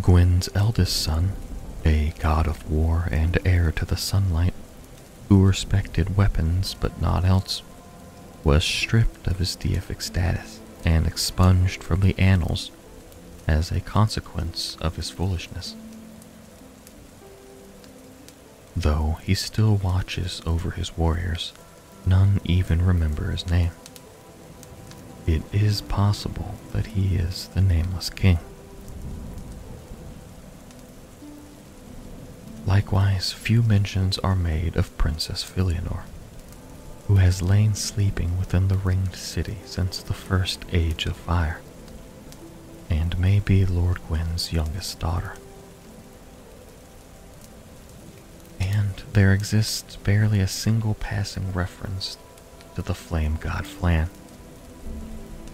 [0.00, 1.32] Gwyn's eldest son,
[1.84, 4.54] a god of war and heir to the sunlight,
[5.28, 7.62] who respected weapons but not else,
[8.42, 12.70] was stripped of his deific status and expunged from the annals
[13.46, 15.74] as a consequence of his foolishness.
[18.76, 21.52] Though he still watches over his warriors
[22.04, 23.70] None even remember his name.
[25.26, 28.38] It is possible that he is the nameless king.
[32.66, 36.04] Likewise, few mentions are made of Princess Filianore,
[37.08, 41.60] who has lain sleeping within the ringed city since the first age of fire,
[42.88, 45.34] and may be Lord Gwyn's youngest daughter.
[48.92, 52.16] and there exists barely a single passing reference
[52.74, 54.08] to the flame god Flann,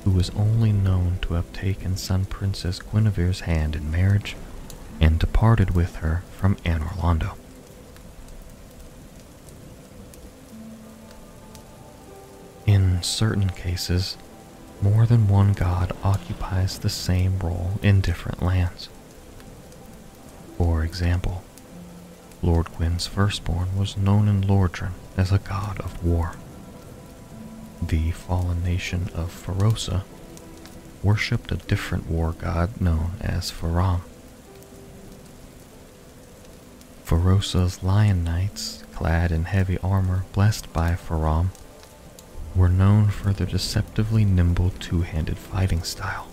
[0.05, 4.37] who was only known to have taken Sun Princess Gwynevere's hand in marriage
[5.01, 7.37] and departed with her from Anor Londo.
[12.67, 14.17] In certain cases,
[14.83, 18.89] more than one god occupies the same role in different lands.
[20.57, 21.43] For example,
[22.43, 26.35] Lord Gwyn's firstborn was known in Lordran as a god of war.
[27.83, 30.03] The fallen nation of Forossa
[31.03, 34.01] worshipped a different war god known as Faraam.
[37.09, 41.49] Forossa's lion knights, clad in heavy armor blessed by Faraam,
[42.55, 46.29] were known for their deceptively nimble two-handed fighting style.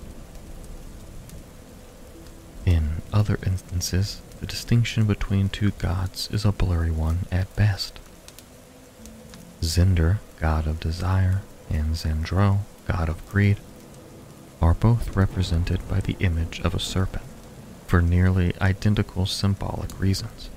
[2.65, 7.97] In other instances, the distinction between two gods is a blurry one at best.
[9.61, 13.59] Zinder, god of desire, and Zandroe, god of greed,
[14.61, 17.23] are both represented by the image of a serpent
[17.87, 20.49] for nearly identical symbolic reasons.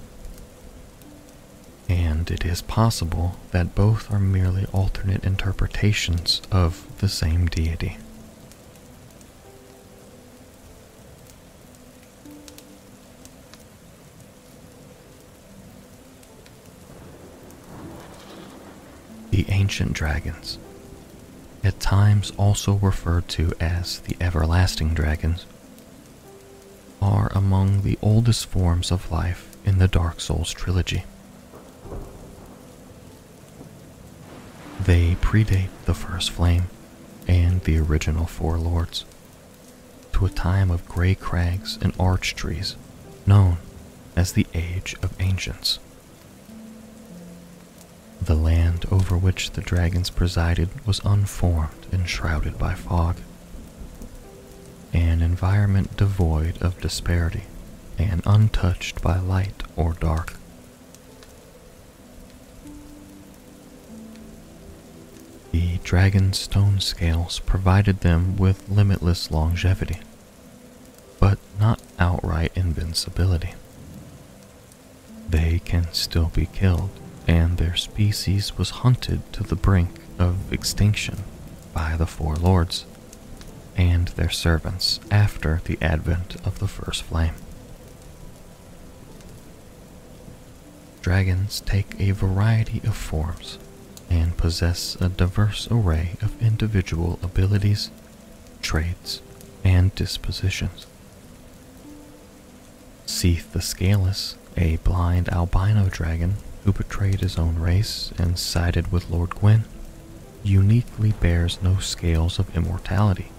[1.88, 7.96] And it is possible that both are merely alternate interpretations of the same deity.
[19.38, 20.58] the ancient dragons,
[21.62, 25.46] at times also referred to as the everlasting dragons,
[27.00, 31.04] are among the oldest forms of life in the Dark Souls trilogy.
[34.88, 36.70] They predate the First Flame
[37.26, 39.04] and the original Four Lords
[40.14, 42.74] to a time of gray crags and arch trees
[43.26, 43.58] known
[44.16, 45.78] as the Age of Ancients.
[48.22, 53.18] The land over which the dragons presided was unformed and shrouded by fog,
[54.94, 57.42] an environment devoid of disparity
[57.98, 60.37] and untouched by light or dark.
[65.78, 70.00] The dragon's stone scales provided them with limitless longevity,
[71.20, 73.54] but not outright invincibility.
[75.28, 76.90] They can still be killed,
[77.28, 81.22] and their species was hunted to the brink of extinction
[81.72, 82.84] by the Four Lords
[83.76, 87.34] and their servants after the advent of the First Flame.
[91.02, 93.58] Dragons take a variety of forms
[94.10, 97.90] and possess a diverse array of individual abilities,
[98.62, 99.20] traits,
[99.64, 100.86] and dispositions.
[103.06, 106.34] Seath the Scaleless, a blind albino dragon
[106.64, 109.64] who betrayed his own race and sided with Lord Gwyn,
[110.42, 113.32] uniquely bears no scales of immortality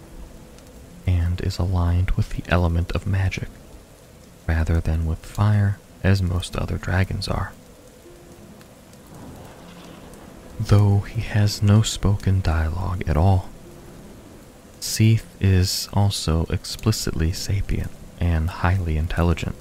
[1.08, 3.48] and is aligned with the element of magic
[4.48, 7.54] rather than with fire as most other dragons are.
[10.60, 13.50] Though he has no spoken dialogue at all,
[14.82, 19.56] Seath is also explicitly sapient and highly intelligent,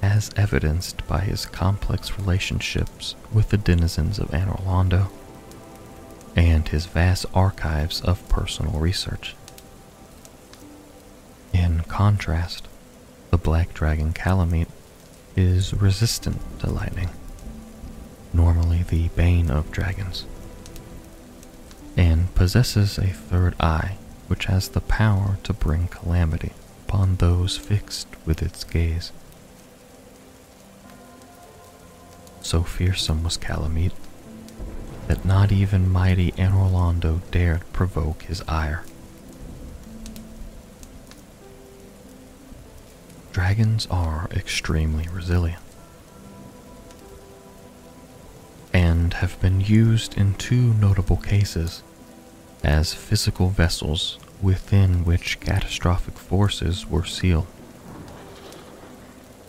[0.00, 5.08] as evidenced by his complex relationships with the denizens of Anor Londo
[6.36, 9.34] and his vast archives of personal research.
[11.52, 12.68] In contrast,
[13.30, 14.68] the black dragon Kalameet
[15.36, 17.10] is resistant to lightning,
[18.32, 20.26] normally the bane of dragons,
[21.96, 23.96] and possesses a third eye
[24.28, 26.52] which has the power to bring calamity
[26.86, 29.12] upon those fixed with its gaze.
[32.40, 33.92] So fearsome was Kalameet
[35.08, 38.84] that not even mighty Anor Londo dared provoke his ire.
[43.32, 45.62] Dragons are extremely resilient
[48.72, 51.82] and have been used in two notable cases
[52.64, 57.46] as physical vessels within which catastrophic forces were sealed.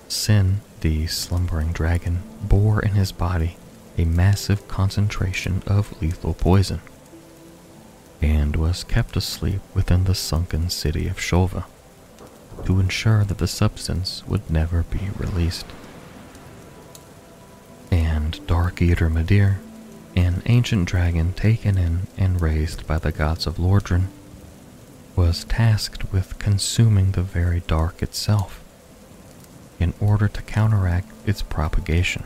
[0.08, 3.58] Sin, the slumbering dragon, bore in his body
[3.98, 6.82] a massive concentration of lethal poison
[8.22, 11.66] and was kept asleep within the sunken city of Shulva
[12.66, 15.66] to ensure that the substance would never be released.
[18.34, 19.60] And Dark Eater Midir,
[20.16, 24.08] an ancient dragon taken in and raised by the gods of Lordran,
[25.16, 28.60] was tasked with consuming the very dark itself
[29.80, 32.24] in order to counteract its propagation.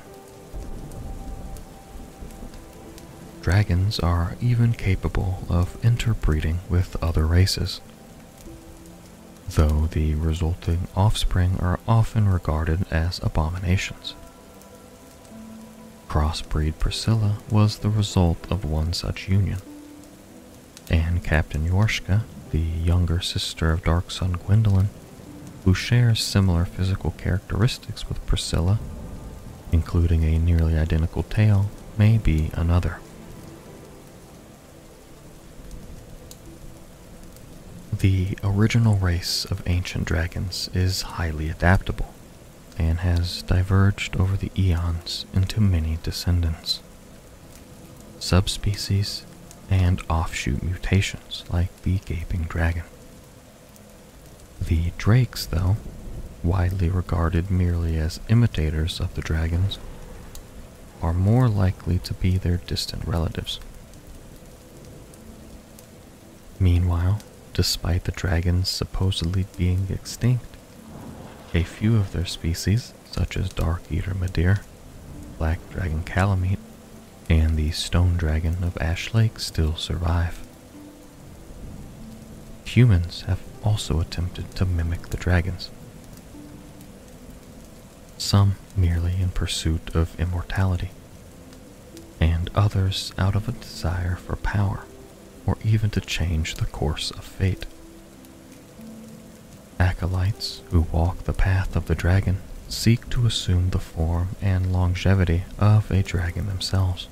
[3.42, 7.82] Dragons are even capable of interbreeding with other races,
[9.50, 14.16] though the resulting offspring are often regarded as abominations.
[16.08, 19.60] Crossbreed Priscilla was the result of one such union,
[20.90, 24.90] and Captain Yorshka the younger sister of Dark Sun Gwendolyn,
[25.66, 28.80] who shares similar physical characteristics with Priscilla,
[29.72, 33.00] including a nearly identical tail, may be another.
[38.00, 42.14] The original race of ancient dragons is highly adaptable
[42.78, 46.82] and has diverged over the eons into many descendants.
[48.20, 49.26] Subspecies
[49.70, 52.84] and offshoot mutations like the gaping dragon.
[54.62, 55.78] The drakes, though,
[56.44, 59.78] widely regarded merely as imitators of the dragons,
[61.02, 63.60] are more likely to be their distant relatives.
[66.60, 67.20] Meanwhile,
[67.54, 70.57] despite the dragons supposedly being extinct,
[71.54, 74.62] a few of their species, such as Dark Eater Midir,
[75.38, 76.60] Black Dragon Kalameet,
[77.30, 80.40] and the stone dragon of Ash Lake still survive.
[82.66, 85.70] Humans have also attempted to mimic the dragons,
[88.18, 90.90] some merely in pursuit of immortality,
[92.20, 94.86] and others out of a desire for power
[95.46, 97.66] or even to change the course of fate.
[99.80, 105.44] Acolytes who walk the path of the dragon seek to assume the form and longevity
[105.60, 107.08] of a dragon themselves.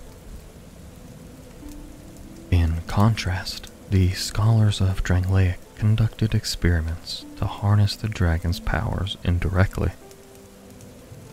[2.51, 9.91] In contrast, the scholars of Drangleic conducted experiments to harness the dragon's powers indirectly,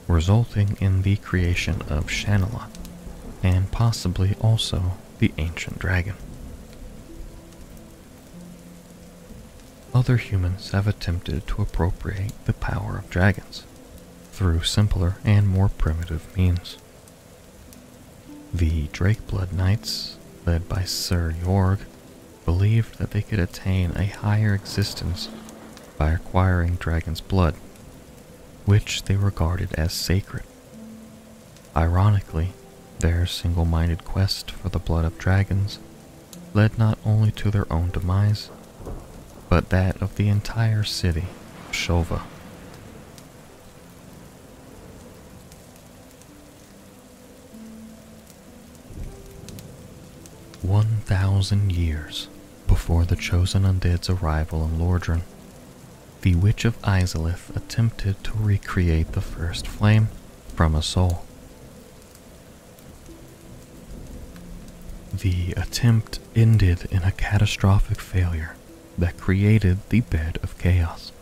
[0.06, 2.76] resulting in the creation of Shanalotte,
[3.42, 6.16] and possibly also the ancient dragon.
[9.94, 13.64] Other humans have attempted to appropriate the power of dragons
[14.32, 16.78] through simpler and more primitive means.
[18.54, 20.16] The Drakeblood Knights,
[20.46, 21.80] led by Sir Jorg,
[22.46, 25.28] believed that they could attain a higher existence
[25.98, 27.54] by acquiring dragon's blood,
[28.64, 30.44] which they regarded as sacred.
[31.76, 32.52] Ironically,
[33.00, 35.78] their single minded quest for the blood of dragons
[36.54, 38.48] led not only to their own demise,
[39.52, 41.26] but that of the entire city
[41.68, 42.22] of Shulva.
[50.62, 52.28] One thousand years
[52.66, 55.20] before the chosen undead's arrival in Lordran,
[56.22, 60.08] the Witch of Izalith attempted to recreate the first flame
[60.54, 61.26] from a soul.
[65.12, 68.56] The attempt ended in a catastrophic failure
[68.98, 71.12] that created the bed of chaos.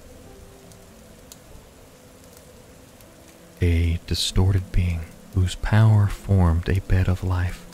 [3.62, 5.00] A distorted being
[5.34, 7.64] whose power formed a bed of life,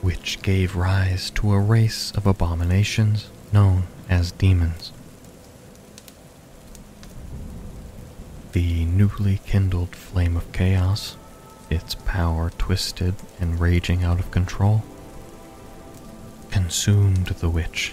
[0.00, 4.92] which gave rise to a race of abominations known as demons.
[8.52, 11.16] The newly kindled flame of chaos,
[11.68, 14.82] its power twisted and raging out of control,
[16.50, 17.92] consumed the witch,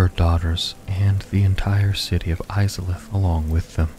[0.00, 3.90] her daughters, and the entire city of Izalith along with them.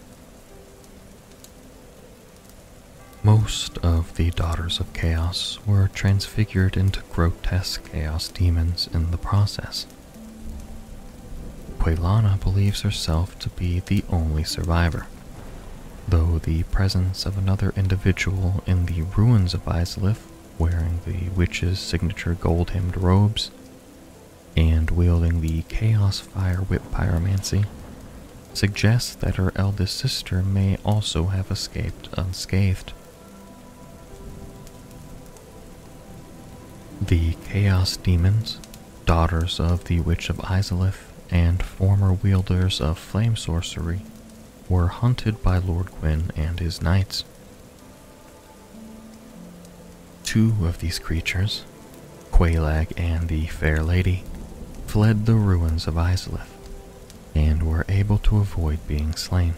[3.22, 9.86] Most of the Daughters of Chaos were transfigured into grotesque chaos demons in the process.
[11.78, 15.06] Quelana believes herself to be the only survivor,
[16.08, 20.24] though the presence of another individual in the ruins of Izalith,
[20.58, 23.52] wearing the witch's signature gold hemmed robes
[24.56, 27.66] and wielding the Chaos Fire Whip Pyromancy,
[28.54, 32.94] suggests that her eldest sister may also have escaped unscathed.
[37.02, 38.60] The Chaos Demons,
[39.06, 44.02] daughters of the Witch of Izalith and former wielders of flame sorcery,
[44.70, 47.24] were hunted by Lord Gwyn and his knights.
[50.24, 51.64] Two of these creatures,
[52.32, 54.24] Quelaag and the Fair Lady,
[54.92, 56.50] fled the ruins of Izalith
[57.34, 59.54] and were able to avoid being slain.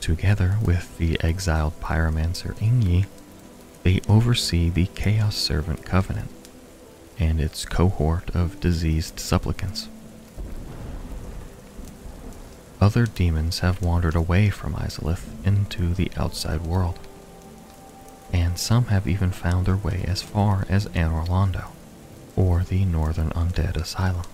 [0.00, 3.06] Together with the exiled pyromancer Eingyi,
[3.84, 6.28] they oversee the Chaos Servant Covenant
[7.20, 9.88] and its cohort of diseased supplicants.
[12.80, 16.98] Other demons have wandered away from Izalith into the outside world,
[18.32, 21.68] and some have even found their way as far as Anor Londo
[22.36, 24.24] or the Northern Undead Asylum.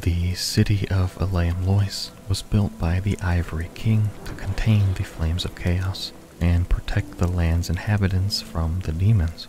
[0.00, 5.44] The city of Eleum Loyce was built by the Ivory King to contain the flames
[5.44, 9.48] of chaos and protect the land's inhabitants from the demons.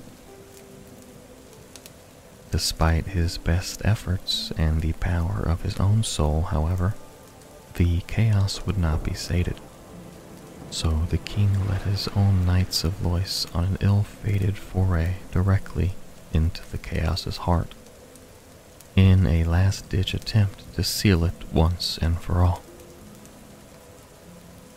[2.52, 6.96] Despite his best efforts and the power of his own soul, however,
[7.76, 9.62] the chaos would not be sated.
[10.72, 15.96] So the king led his own knights of Loyce on an ill-fated foray directly
[16.32, 17.74] into the chaos's heart,
[18.96, 22.62] in a last-ditch attempt to seal it once and for all.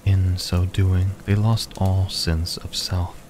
[0.05, 3.23] In so doing, they lost all sense of self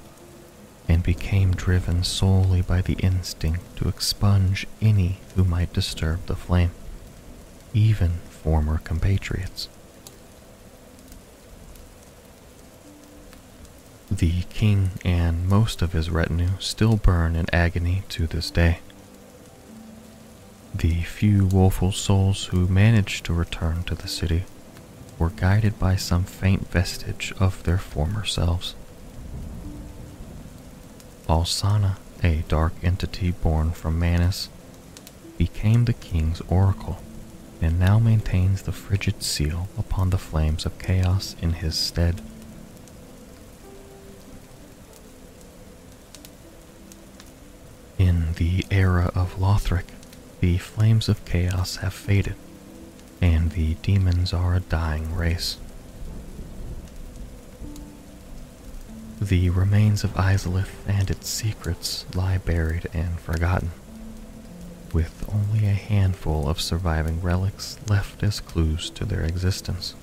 [0.89, 6.71] and became driven solely by the instinct to expunge any who might disturb the flame,
[7.75, 9.69] even former compatriots.
[14.19, 18.81] The king and most of his retinue still burn in agony to this day.
[20.75, 24.45] The few woeful souls who managed to return to the city
[25.19, 28.75] were guided by some faint vestige of their former selves.
[31.27, 34.51] Alsanna, a dark entity born from Manus,
[35.39, 36.99] became the king's oracle
[37.63, 42.21] and now maintains the frigid seal upon the flames of chaos in his stead.
[48.37, 49.85] The era of Lothric,
[50.41, 52.35] the flames of chaos have faded,
[53.21, 55.59] and the demons are a dying race.
[59.21, 63.73] The remains of Izalith and its secrets lie buried and forgotten,
[64.95, 69.95] with only a handful of surviving relics left as clues to their existence.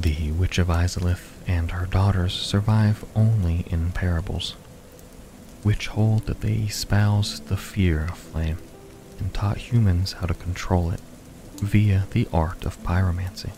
[0.00, 4.52] The Witch of Izalith and her daughters survive only in parables,
[5.62, 8.58] which hold that they espoused the fear of flame
[9.18, 11.00] and taught humans how to control it
[11.56, 13.50] via the art of pyromancy.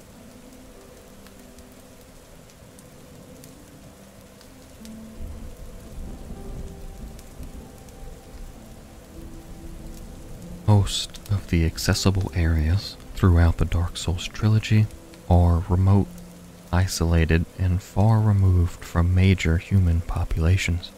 [10.67, 14.87] Most of the accessible areas throughout the Dark Souls trilogy
[15.31, 16.09] are remote,
[16.75, 20.91] isolated, and far removed from major human populations.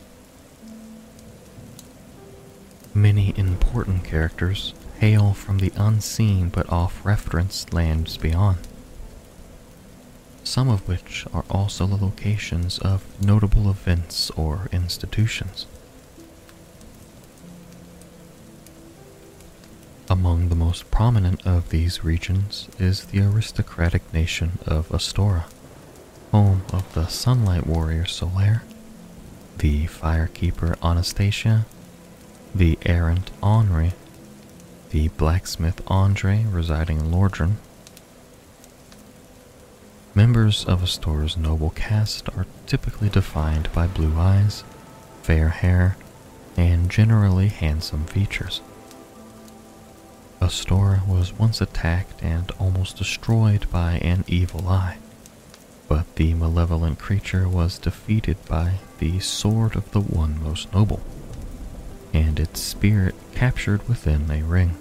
[2.95, 8.59] Many important characters hail from the unseen but off-referenced lands beyond,
[10.43, 15.67] some of which are also the locations of notable events or institutions.
[20.09, 25.45] Among the most prominent of these regions is the aristocratic nation of Astora,
[26.37, 28.61] home of the Sunlight Warrior Solaire,
[29.57, 31.65] the Firekeeper Anastasia,
[32.55, 33.93] the Errant Henri,
[34.91, 37.55] the blacksmith Andre residing in Lordran.
[40.15, 44.63] Members of Astora's noble caste are typically defined by blue eyes,
[45.23, 45.97] fair hair,
[46.55, 48.61] and generally handsome features.
[50.43, 54.99] Astora was once attacked and almost destroyed by an evil eye,
[55.89, 61.01] but the malevolent creature was defeated by the Sword of the One Most Noble,
[62.13, 64.77] and its spirit captured within a ring.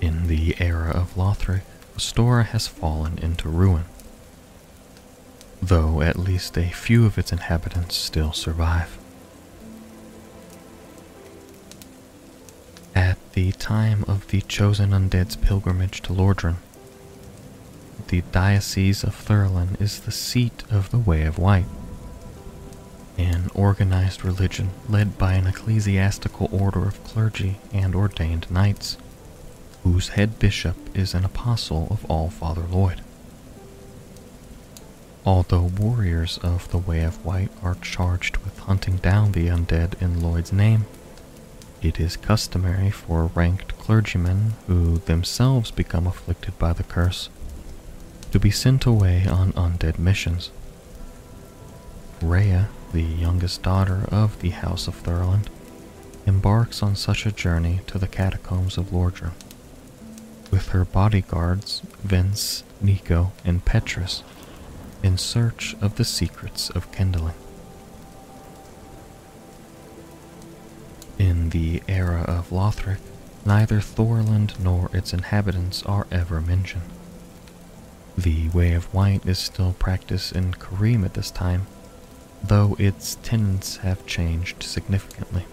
[0.00, 1.62] In the era of Lothric,
[1.96, 3.84] Astora has fallen into ruin,
[5.60, 8.98] though at least a few of its inhabitants still survive.
[12.94, 16.56] At the time of the chosen undead's pilgrimage to Lordran,
[18.12, 21.64] the Diocese of Thorolund is the seat of the Way of White,
[23.16, 28.98] an organized religion led by an ecclesiastical order of clergy and ordained knights,
[29.82, 33.00] whose head bishop is an apostle of All Father Lloyd.
[35.24, 40.20] Although warriors of the Way of White are charged with hunting down the undead in
[40.20, 40.84] Lloyd's name,
[41.80, 47.30] it is customary for ranked clergymen who themselves become afflicted by the curse
[48.32, 50.50] to be sent away on undead missions.
[52.22, 55.48] Rhea, the youngest daughter of the House of Thorolund,
[56.26, 59.32] embarks on such a journey to the catacombs of Lordran,
[60.50, 64.22] with her bodyguards Vince, Nico, and Petrus
[65.02, 67.34] in search of the secrets of kindling.
[71.18, 72.98] In the era of Lothric,
[73.44, 76.84] neither Thorolund nor its inhabitants are ever mentioned.
[78.22, 81.66] The Way of White is still practiced in Carim at this time,
[82.40, 85.44] though its tenets have changed significantly.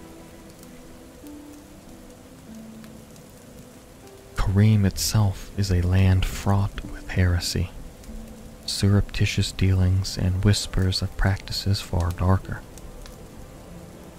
[4.35, 7.71] Carim itself is a land fraught with heresy,
[8.67, 12.61] surreptitious dealings, and whispers of practices far darker.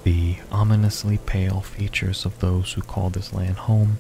[0.02, 3.98] The ominously pale features of those who call this land home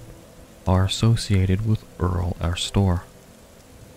[0.66, 3.02] are associated with Earl Arstor,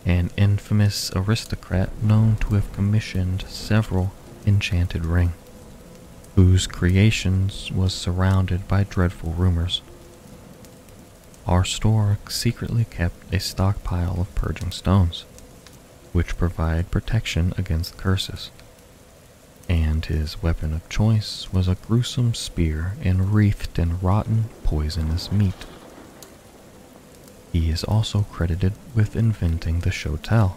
[0.06, 4.12] an infamous aristocrat known to have commissioned several
[4.45, 5.34] enchanted rings,
[6.36, 9.82] whose creations was surrounded by dreadful rumors.
[11.47, 15.26] Arstor secretly kept a stockpile of purging stones,
[16.12, 18.49] which provide protection against curses
[19.70, 25.66] and his weapon of choice was a gruesome spear enwreathed in rotten, poisonous meat.
[27.54, 30.56] He is also credited with inventing the shotel,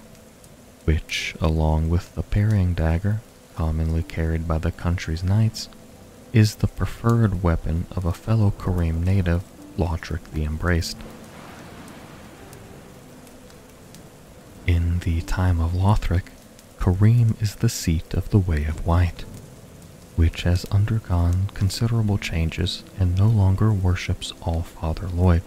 [0.87, 3.21] which, along with the parrying dagger
[3.55, 5.69] commonly carried by the country's knights,
[6.33, 9.43] is the preferred weapon of a fellow Carim native,
[9.77, 10.97] Lautrec the Embraced.
[14.67, 16.31] In the time of Lothric,
[16.81, 19.25] Carim is the seat of the Way of White,
[20.17, 25.43] which has undergone considerable changes and no longer worships All Father Lloyd,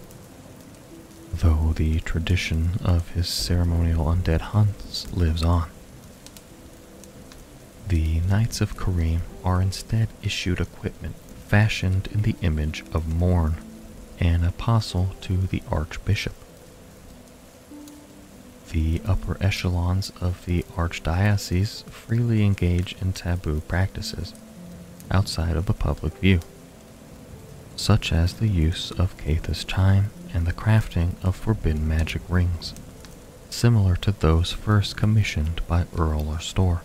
[1.34, 5.70] though the tradition of his ceremonial undead hunts lives on.
[7.88, 11.16] The Knights of Carim are instead issued equipment
[11.48, 13.56] fashioned in the image of Morne,
[14.20, 16.36] an apostle to the Archbishop
[18.70, 24.34] the upper echelons of the archdiocese freely engage in taboo practices,
[25.12, 26.40] outside of the public view,
[27.76, 32.74] such as the use of Caitha's chime and the crafting of forbidden magic rings,
[33.50, 36.82] similar to those first commissioned by Earl Arstor.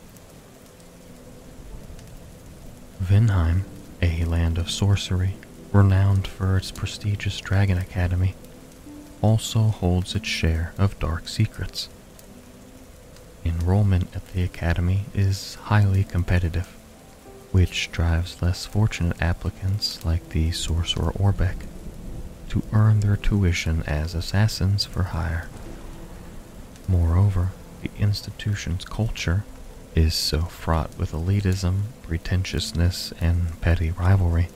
[3.03, 3.62] Vinheim,
[4.01, 5.34] a land of sorcery
[5.72, 8.34] renowned for its prestigious Dragon Academy,
[9.20, 11.88] also holds its share of dark secrets.
[13.45, 16.66] Enrollment at the Academy is highly competitive,
[17.53, 21.66] which drives less fortunate applicants like the Sorcerer Orbeck
[22.49, 25.49] to earn their tuition as assassins for hire.
[26.88, 27.51] Moreover,
[27.82, 29.45] the institution's culture
[29.95, 34.49] is so fraught with elitism, pretentiousness, and petty rivalry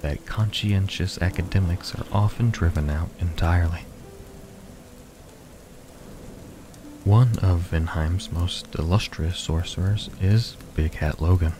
[0.00, 3.84] that conscientious academics are often driven out entirely.
[7.04, 11.54] One of Vinheim's most illustrious sorcerers is Big Hat Logan,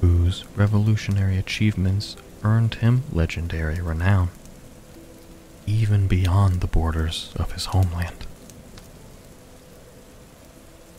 [0.00, 4.28] whose revolutionary achievements earned him legendary renown,
[5.66, 8.26] even beyond the borders of his homeland.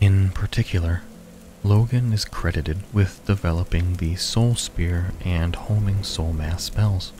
[0.01, 1.03] In particular,
[1.63, 7.13] Logan is credited with developing the Soul Spear and Homing Soul Mass spells,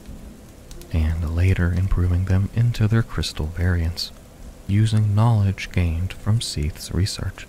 [0.91, 4.11] and later improving them into their crystal variants,
[4.67, 7.47] using knowledge gained from Seath's research.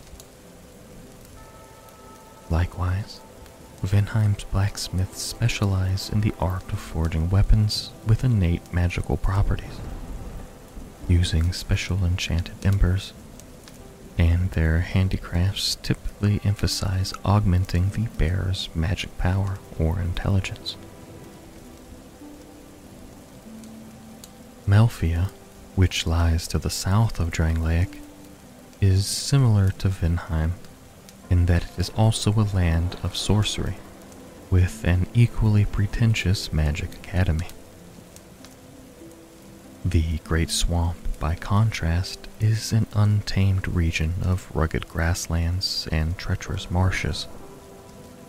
[2.51, 3.21] Likewise,
[3.87, 9.81] Vinheim's blacksmiths specialize in the art of forging weapons with innate magical properties,
[11.09, 13.13] using special enchanted embers
[14.19, 20.77] and their handicrafts typically emphasize augmenting the bearer's magic power or intelligence.
[24.67, 25.31] Melfia,
[25.75, 28.01] which lies to the south of Drangleic,
[28.81, 30.53] is similar to Vinheim
[31.31, 33.77] in that it is also a land of sorcery,
[34.51, 37.49] with an equally pretentious magic academy.
[39.85, 47.25] The Great Swamp by contrast, is an untamed region of rugged grasslands and treacherous marshes,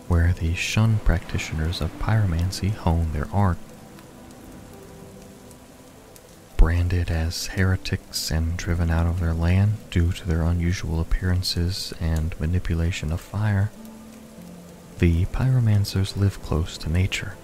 [0.08, 3.58] where the shunned practitioners of pyromancy hone their art.
[6.58, 12.38] Branded as heretics and driven out of their land due to their unusual appearances and
[12.38, 13.70] manipulation of fire,
[14.98, 17.36] the pyromancers live close to nature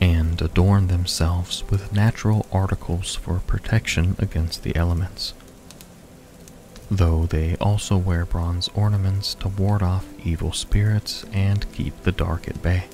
[0.00, 5.34] and adorn themselves with natural articles for protection against the elements.
[6.90, 12.48] Though they also wear bronze ornaments to ward off evil spirits and keep the dark
[12.48, 12.88] at bay.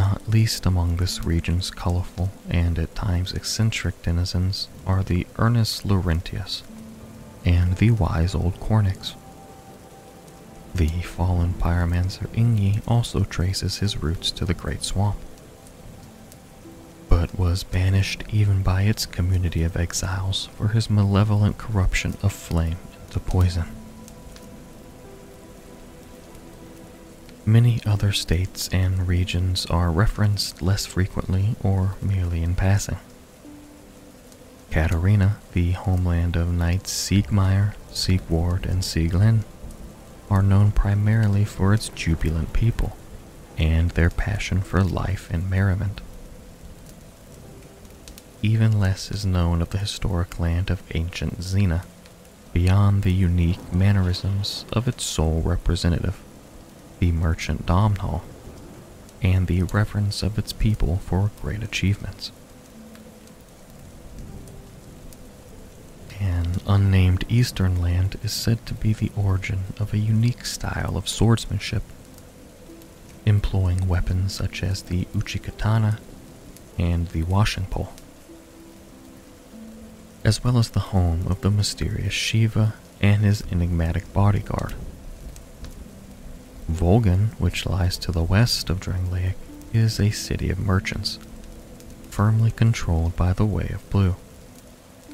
[0.00, 6.62] Not least among this region's colorful and at times eccentric denizens are the earnest Laurentius
[7.44, 9.14] and the wise old Cornix.
[10.74, 15.18] The fallen pyromancer Eingyi also traces his roots to the Great Swamp,
[17.10, 22.78] but was banished even by its community of exiles for his malevolent corruption of flame
[23.04, 23.66] into poison.
[27.46, 32.98] Many other states and regions are referenced less frequently or merely in passing.
[34.70, 39.40] Catarina, the homeland of knights Siegmeyer, Siegward, and Sieglin,
[40.30, 42.96] are known primarily for its jubilant people
[43.58, 46.00] and their passion for life and merriment.
[48.42, 51.84] Even less is known of the historic land of ancient Zena,
[52.52, 56.18] beyond the unique mannerisms of its sole representative,
[57.00, 58.22] the merchant Domhnall,
[59.22, 62.30] and the reverence of its people for great achievements.
[66.20, 71.08] An unnamed eastern land is said to be the origin of a unique style of
[71.08, 71.82] swordsmanship,
[73.24, 75.98] employing weapons such as the uchikatana
[76.78, 77.92] and the washing pole,
[80.24, 84.74] as well as the home of the mysterious Shiva and his enigmatic bodyguard.
[86.70, 89.34] Volgen, which lies to the west of Drangleic,
[89.72, 91.18] is a city of merchants,
[92.10, 94.16] firmly controlled by the Way of Blue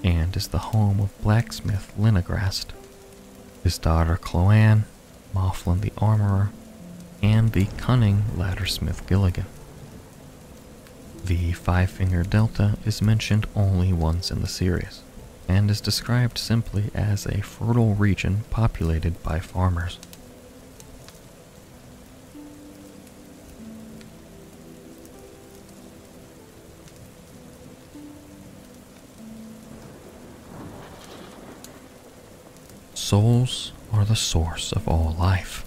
[0.06, 2.66] and is the home of blacksmith Lenigrast,
[3.64, 4.84] his daughter Cloanne,
[5.34, 6.50] Maughlin the armorer,
[7.22, 9.46] and the cunning laddersmith Gilligan.
[11.24, 15.02] The Five Finger Delta is mentioned only once in the series,
[15.48, 19.98] and is described simply as a fertile region populated by farmers.
[33.06, 35.64] Souls are the source of all life,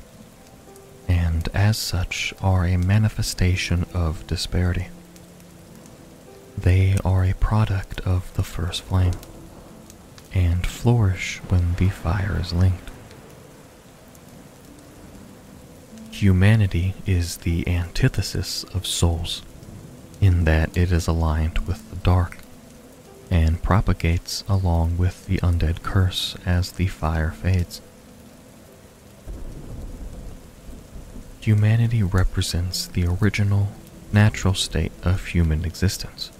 [1.08, 4.88] and as such are a manifestation of disparity.
[6.58, 9.14] They are a product of the first flame,
[10.34, 12.92] and flourish when the fire is linked.
[16.12, 19.44] Humanity is the antithesis of souls,
[20.20, 22.39] in that it is aligned with the dark,
[23.30, 27.82] and propagates along with the undead curse as the fire fades.
[31.42, 33.70] Humanity represents the original,
[34.12, 36.32] natural state of human existence,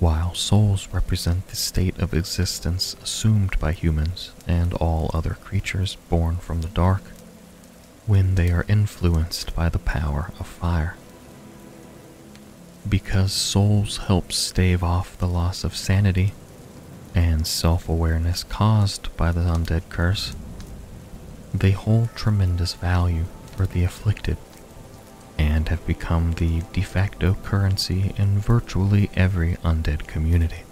[0.00, 6.36] while souls represent the state of existence assumed by humans and all other creatures born
[6.36, 7.02] from the dark
[8.06, 10.96] when they are influenced by the power of fire.
[12.88, 16.32] Because souls help stave off the loss of sanity
[17.14, 20.34] and self awareness caused by the undead curse,
[21.54, 23.24] they hold tremendous value
[23.56, 24.36] for the afflicted
[25.38, 30.62] and have become the de facto currency in virtually every undead community.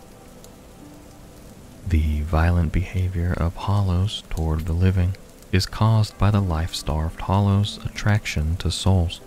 [1.87, 5.17] The violent behavior of hollows toward the living
[5.53, 9.21] is caused by the life starved hollow's attraction to souls,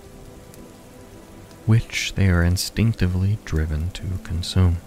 [1.66, 4.78] which they are instinctively driven to consume.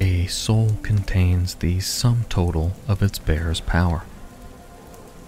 [0.00, 4.02] A soul contains the sum total of its bearer's power.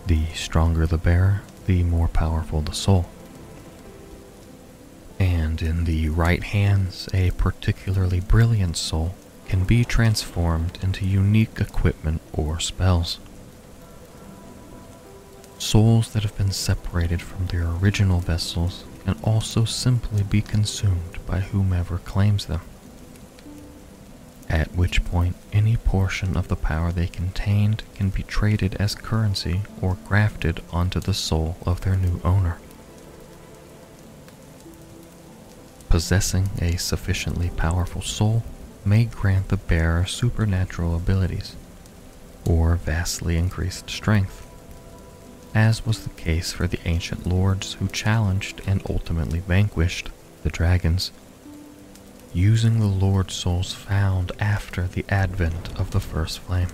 [0.07, 3.07] The stronger the bearer, the more powerful the soul.
[5.18, 9.14] And in the right hands, a particularly brilliant soul
[9.47, 13.18] can be transformed into unique equipment or spells.
[15.65, 21.41] Souls that have been separated from their original vessels can also simply be consumed by
[21.41, 22.61] whomever claims them,
[24.47, 29.62] at which point any portion of the power they contained can be traded as currency
[29.81, 32.59] or grafted onto the soul of their new owner.
[35.89, 38.45] Possessing a sufficiently powerful soul
[38.85, 41.57] may grant the bearer supernatural abilities
[42.47, 44.47] or vastly increased strength
[45.55, 50.11] as was the case for the ancient lords who challenged and ultimately vanquished
[50.43, 51.13] the dragons,
[52.33, 56.69] using the Lord souls found after the advent of the first flame.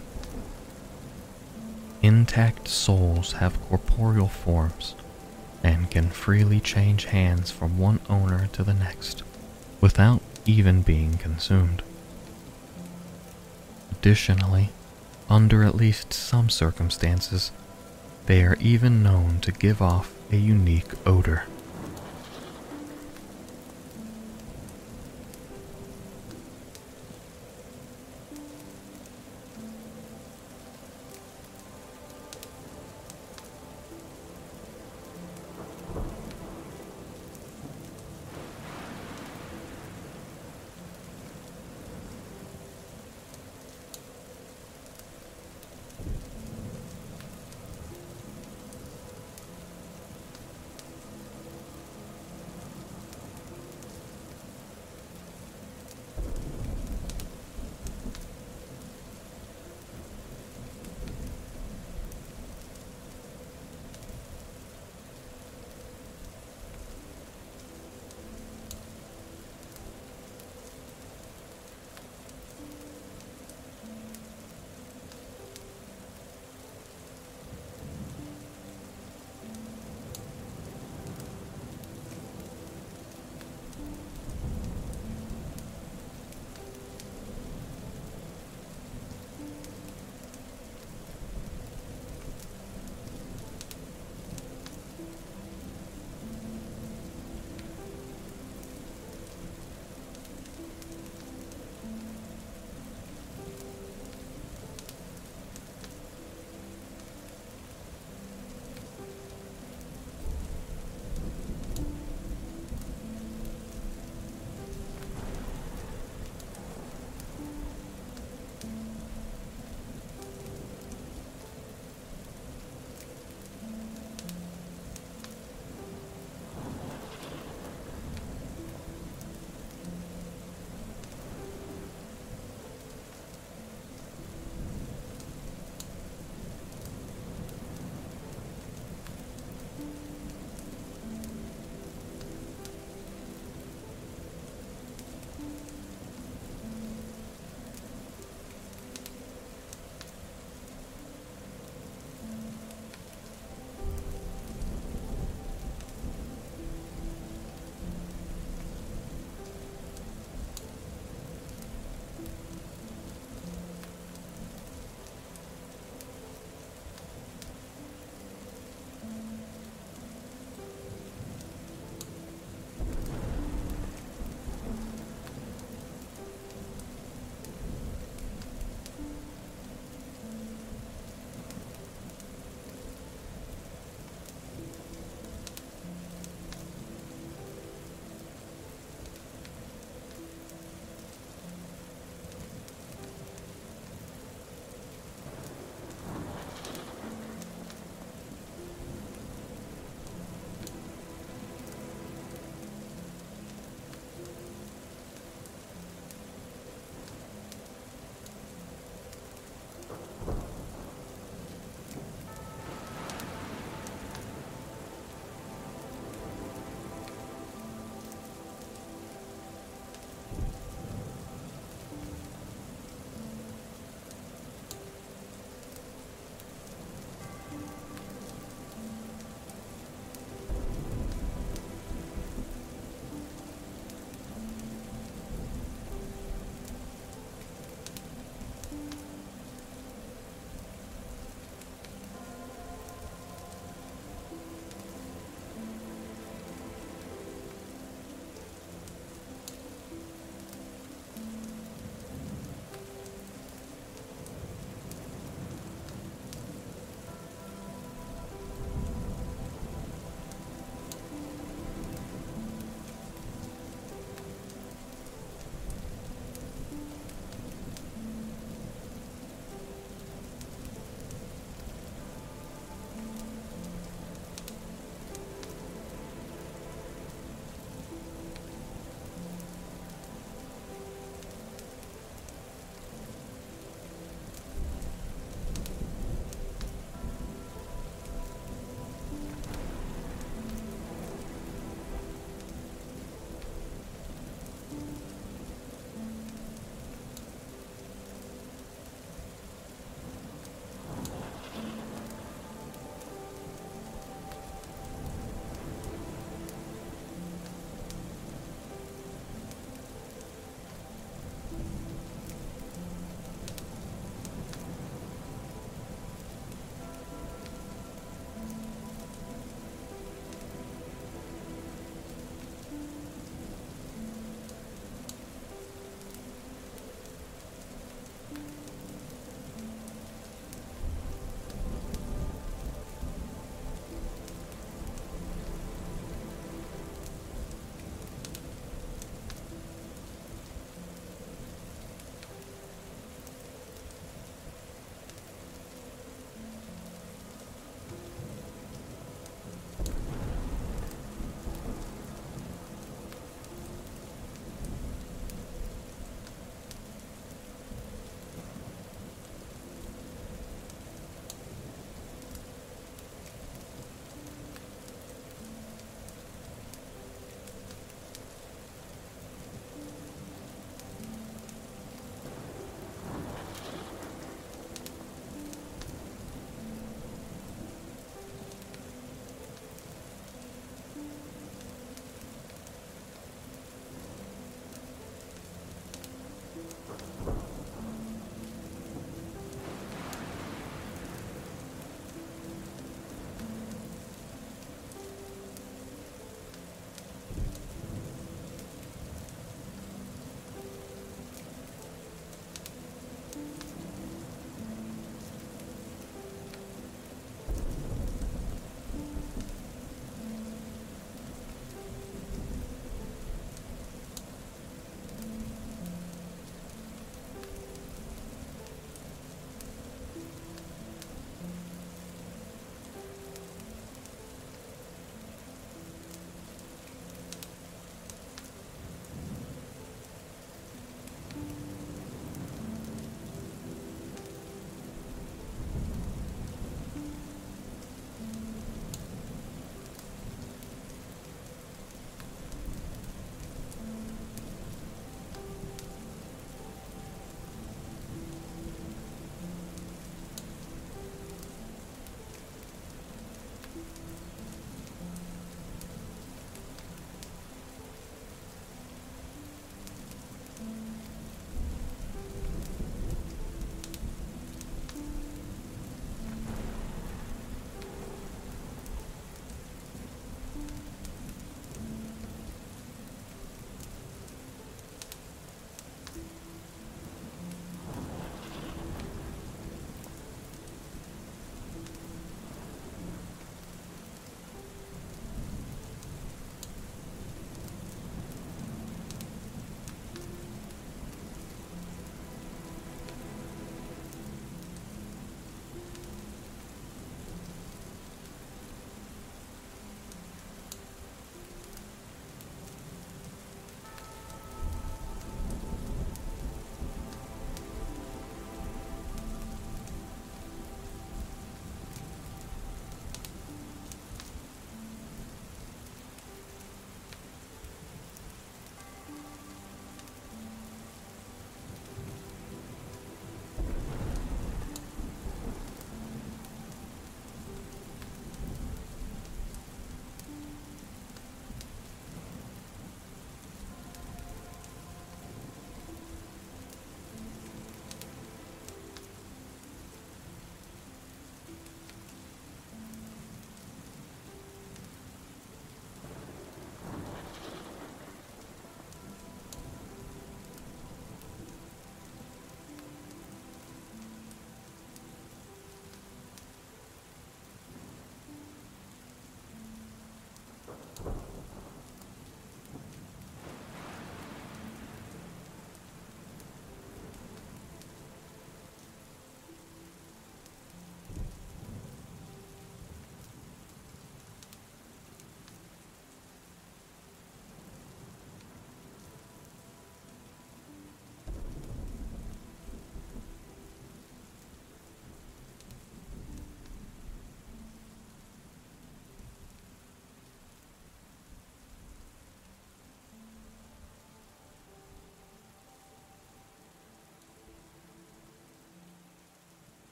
[2.03, 4.95] Intact souls have corporeal forms
[5.63, 9.23] and can freely change hands from one owner to the next
[9.83, 11.83] without even being consumed.
[13.91, 14.71] Additionally,
[15.29, 17.53] under at least some circumstances,
[18.31, 21.50] they are even known to give off a unique odor.